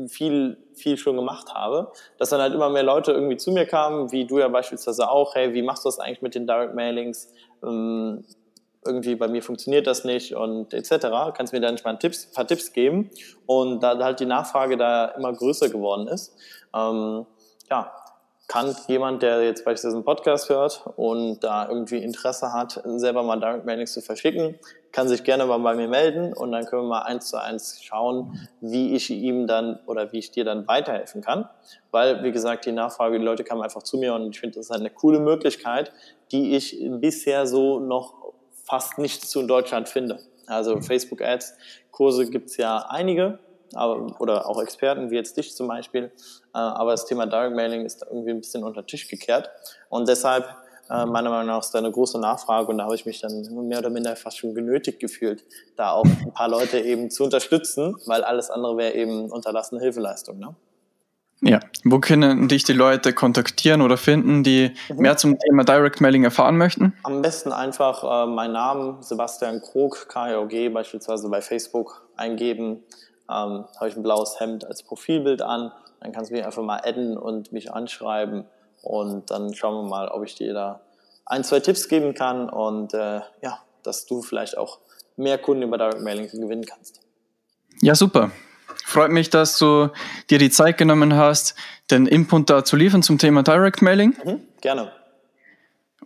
viel, 0.08 0.56
viel 0.74 0.96
schon 0.96 1.16
gemacht 1.16 1.54
habe, 1.54 1.92
dass 2.18 2.30
dann 2.30 2.40
halt 2.40 2.54
immer 2.54 2.68
mehr 2.68 2.82
Leute 2.82 3.12
irgendwie 3.12 3.36
zu 3.36 3.52
mir 3.52 3.66
kamen, 3.66 4.10
wie 4.12 4.26
du 4.26 4.38
ja 4.38 4.48
beispielsweise 4.48 5.08
auch, 5.08 5.34
hey, 5.34 5.54
wie 5.54 5.62
machst 5.62 5.84
du 5.84 5.88
das 5.88 5.98
eigentlich 5.98 6.22
mit 6.22 6.34
den 6.34 6.46
Direct 6.46 6.74
Mailings? 6.74 7.32
Ähm, 7.62 8.24
irgendwie 8.84 9.14
bei 9.14 9.28
mir 9.28 9.42
funktioniert 9.42 9.86
das 9.86 10.04
nicht 10.04 10.34
und 10.34 10.74
etc. 10.74 11.06
Kannst 11.34 11.52
mir 11.52 11.60
dann 11.60 11.78
mal 11.84 11.98
Tipps, 11.98 12.26
ein 12.26 12.34
paar 12.34 12.46
Tipps 12.46 12.72
geben 12.72 13.10
und 13.46 13.82
da 13.82 13.98
halt 13.98 14.20
die 14.20 14.26
Nachfrage 14.26 14.76
da 14.76 15.06
immer 15.06 15.32
größer 15.32 15.68
geworden 15.68 16.08
ist, 16.08 16.34
ähm, 16.74 17.26
ja, 17.70 17.92
kann 18.48 18.76
jemand, 18.86 19.22
der 19.22 19.42
jetzt 19.44 19.64
beispielsweise 19.64 19.96
einen 19.96 20.04
Podcast 20.04 20.50
hört 20.50 20.84
und 20.96 21.40
da 21.42 21.66
irgendwie 21.68 21.96
Interesse 21.98 22.52
hat, 22.52 22.82
selber 22.84 23.22
mal 23.22 23.40
Direct 23.40 23.64
Mailings 23.64 23.94
zu 23.94 24.02
verschicken, 24.02 24.58
kann 24.90 25.08
sich 25.08 25.24
gerne 25.24 25.46
mal 25.46 25.56
bei 25.58 25.74
mir 25.74 25.88
melden 25.88 26.34
und 26.34 26.52
dann 26.52 26.66
können 26.66 26.82
wir 26.82 26.88
mal 26.88 27.02
eins 27.02 27.30
zu 27.30 27.40
eins 27.40 27.82
schauen, 27.82 28.48
wie 28.60 28.94
ich 28.94 29.08
ihm 29.10 29.46
dann 29.46 29.80
oder 29.86 30.12
wie 30.12 30.18
ich 30.18 30.32
dir 30.32 30.44
dann 30.44 30.68
weiterhelfen 30.68 31.22
kann. 31.22 31.48
Weil, 31.92 32.22
wie 32.24 32.32
gesagt, 32.32 32.66
die 32.66 32.72
Nachfrage, 32.72 33.18
die 33.18 33.24
Leute 33.24 33.42
kamen 33.42 33.62
einfach 33.62 33.84
zu 33.84 33.96
mir 33.96 34.12
und 34.12 34.28
ich 34.28 34.40
finde, 34.40 34.56
das 34.56 34.66
ist 34.66 34.72
eine 34.72 34.90
coole 34.90 35.20
Möglichkeit, 35.20 35.92
die 36.30 36.54
ich 36.54 36.78
bisher 37.00 37.46
so 37.46 37.80
noch 37.80 38.21
fast 38.64 38.98
nichts 38.98 39.28
zu 39.28 39.40
in 39.40 39.48
Deutschland 39.48 39.88
finde. 39.88 40.20
Also 40.46 40.80
Facebook 40.80 41.22
Ads, 41.22 41.54
Kurse 41.90 42.28
gibt's 42.28 42.56
ja 42.56 42.86
einige, 42.88 43.38
aber, 43.74 44.20
oder 44.20 44.48
auch 44.48 44.60
Experten, 44.60 45.10
wie 45.10 45.16
jetzt 45.16 45.36
dich 45.36 45.54
zum 45.54 45.68
Beispiel. 45.68 46.04
Äh, 46.54 46.58
aber 46.58 46.92
das 46.92 47.06
Thema 47.06 47.26
Direct 47.26 47.54
Mailing 47.54 47.84
ist 47.84 48.02
irgendwie 48.02 48.30
ein 48.30 48.40
bisschen 48.40 48.64
unter 48.64 48.82
den 48.82 48.86
Tisch 48.86 49.08
gekehrt. 49.08 49.50
Und 49.88 50.08
deshalb, 50.08 50.44
äh, 50.90 51.06
meiner 51.06 51.30
Meinung 51.30 51.46
nach, 51.46 51.60
ist 51.60 51.70
da 51.70 51.78
eine 51.78 51.90
große 51.90 52.18
Nachfrage 52.18 52.68
und 52.68 52.78
da 52.78 52.84
habe 52.84 52.94
ich 52.94 53.06
mich 53.06 53.20
dann 53.20 53.42
mehr 53.68 53.78
oder 53.78 53.90
minder 53.90 54.16
fast 54.16 54.38
schon 54.38 54.54
genötigt 54.54 55.00
gefühlt, 55.00 55.44
da 55.76 55.92
auch 55.92 56.04
ein 56.04 56.32
paar 56.34 56.48
Leute 56.48 56.80
eben 56.80 57.10
zu 57.10 57.24
unterstützen, 57.24 57.96
weil 58.06 58.24
alles 58.24 58.50
andere 58.50 58.76
wäre 58.76 58.94
eben 58.94 59.30
unterlassene 59.30 59.80
Hilfeleistung. 59.80 60.38
Ne? 60.38 60.54
Ja, 61.44 61.58
wo 61.84 61.98
können 61.98 62.46
dich 62.46 62.62
die 62.62 62.72
Leute 62.72 63.12
kontaktieren 63.12 63.82
oder 63.82 63.96
finden, 63.96 64.44
die 64.44 64.72
mhm. 64.88 64.96
mehr 64.96 65.16
zum 65.16 65.38
Thema 65.38 65.64
Direct 65.64 66.00
Mailing 66.00 66.22
erfahren 66.22 66.56
möchten? 66.56 66.94
Am 67.02 67.20
besten 67.20 67.52
einfach 67.52 68.04
äh, 68.04 68.26
meinen 68.30 68.52
Namen, 68.52 69.02
Sebastian 69.02 69.60
Krog, 69.60 70.08
KJOG, 70.08 70.72
beispielsweise 70.72 71.28
bei 71.28 71.42
Facebook 71.42 72.06
eingeben 72.16 72.84
ähm, 73.32 73.64
habe 73.76 73.88
ich 73.88 73.96
ein 73.96 74.02
blaues 74.02 74.38
Hemd 74.40 74.64
als 74.64 74.82
Profilbild 74.82 75.42
an. 75.42 75.72
Dann 76.00 76.12
kannst 76.12 76.30
du 76.30 76.34
mich 76.34 76.44
einfach 76.44 76.62
mal 76.62 76.80
adden 76.84 77.16
und 77.16 77.52
mich 77.52 77.72
anschreiben 77.72 78.44
und 78.82 79.30
dann 79.30 79.54
schauen 79.54 79.84
wir 79.84 79.88
mal, 79.88 80.08
ob 80.08 80.24
ich 80.24 80.34
dir 80.34 80.52
da 80.52 80.80
ein, 81.26 81.44
zwei 81.44 81.60
Tipps 81.60 81.88
geben 81.88 82.14
kann 82.14 82.48
und 82.48 82.94
äh, 82.94 83.20
ja, 83.40 83.60
dass 83.82 84.06
du 84.06 84.22
vielleicht 84.22 84.58
auch 84.58 84.78
mehr 85.16 85.38
Kunden 85.38 85.62
über 85.62 85.78
Direct 85.78 86.02
Mailing 86.02 86.28
gewinnen 86.28 86.64
kannst. 86.64 87.00
Ja, 87.80 87.94
super. 87.94 88.30
Freut 88.84 89.10
mich, 89.10 89.30
dass 89.30 89.58
du 89.58 89.90
dir 90.30 90.38
die 90.38 90.50
Zeit 90.50 90.78
genommen 90.78 91.14
hast, 91.16 91.54
den 91.90 92.06
Input 92.06 92.50
da 92.50 92.64
zu 92.64 92.76
liefern 92.76 93.02
zum 93.02 93.18
Thema 93.18 93.42
Direct 93.42 93.82
Mailing. 93.82 94.14
Mhm, 94.24 94.40
gerne. 94.60 94.92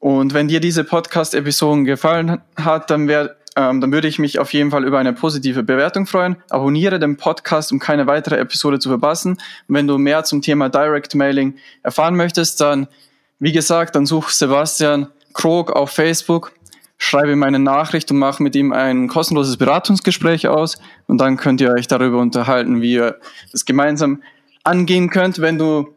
Und 0.00 0.34
wenn 0.34 0.48
dir 0.48 0.60
diese 0.60 0.84
Podcast-Episode 0.84 1.84
gefallen 1.84 2.40
hat, 2.56 2.90
dann 2.90 3.08
wäre 3.08 3.36
ähm, 3.56 3.80
dann 3.80 3.90
würde 3.90 4.06
ich 4.06 4.18
mich 4.18 4.38
auf 4.38 4.52
jeden 4.52 4.70
Fall 4.70 4.84
über 4.84 4.98
eine 4.98 5.14
positive 5.14 5.62
Bewertung 5.62 6.06
freuen. 6.06 6.36
Abonniere 6.50 6.98
den 6.98 7.16
Podcast, 7.16 7.72
um 7.72 7.78
keine 7.78 8.06
weitere 8.06 8.36
Episode 8.36 8.78
zu 8.78 8.90
verpassen. 8.90 9.32
Und 9.32 9.74
wenn 9.74 9.86
du 9.86 9.96
mehr 9.96 10.24
zum 10.24 10.42
Thema 10.42 10.68
Direct 10.68 11.14
Mailing 11.14 11.56
erfahren 11.82 12.16
möchtest, 12.16 12.60
dann, 12.60 12.86
wie 13.38 13.52
gesagt, 13.52 13.96
dann 13.96 14.04
such 14.04 14.28
Sebastian 14.28 15.08
Krog 15.32 15.72
auf 15.72 15.90
Facebook, 15.90 16.52
schreibe 16.98 17.32
ihm 17.32 17.42
eine 17.42 17.58
Nachricht 17.58 18.10
und 18.10 18.18
mach 18.18 18.38
mit 18.38 18.54
ihm 18.56 18.72
ein 18.72 19.08
kostenloses 19.08 19.56
Beratungsgespräch 19.56 20.48
aus. 20.48 20.78
Und 21.06 21.18
dann 21.18 21.36
könnt 21.36 21.60
ihr 21.60 21.72
euch 21.72 21.88
darüber 21.88 22.18
unterhalten, 22.18 22.80
wie 22.80 22.94
ihr 22.94 23.20
das 23.52 23.64
gemeinsam 23.64 24.22
angehen 24.64 25.10
könnt. 25.10 25.40
Wenn 25.40 25.58
du 25.58 25.94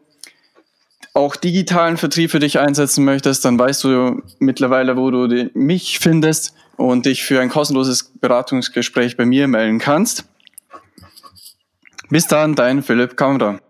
auch 1.14 1.36
digitalen 1.36 1.96
Vertrieb 1.96 2.30
für 2.30 2.38
dich 2.38 2.58
einsetzen 2.58 3.04
möchtest, 3.04 3.44
dann 3.44 3.58
weißt 3.58 3.84
du 3.84 4.22
mittlerweile, 4.38 4.96
wo 4.96 5.10
du 5.10 5.50
mich 5.54 5.98
findest 5.98 6.54
und 6.76 7.06
dich 7.06 7.24
für 7.24 7.40
ein 7.40 7.48
kostenloses 7.48 8.12
Beratungsgespräch 8.20 9.16
bei 9.16 9.26
mir 9.26 9.48
melden 9.48 9.78
kannst. 9.78 10.24
Bis 12.08 12.26
dann, 12.26 12.54
dein 12.54 12.82
Philipp 12.82 13.16
Kamera. 13.16 13.60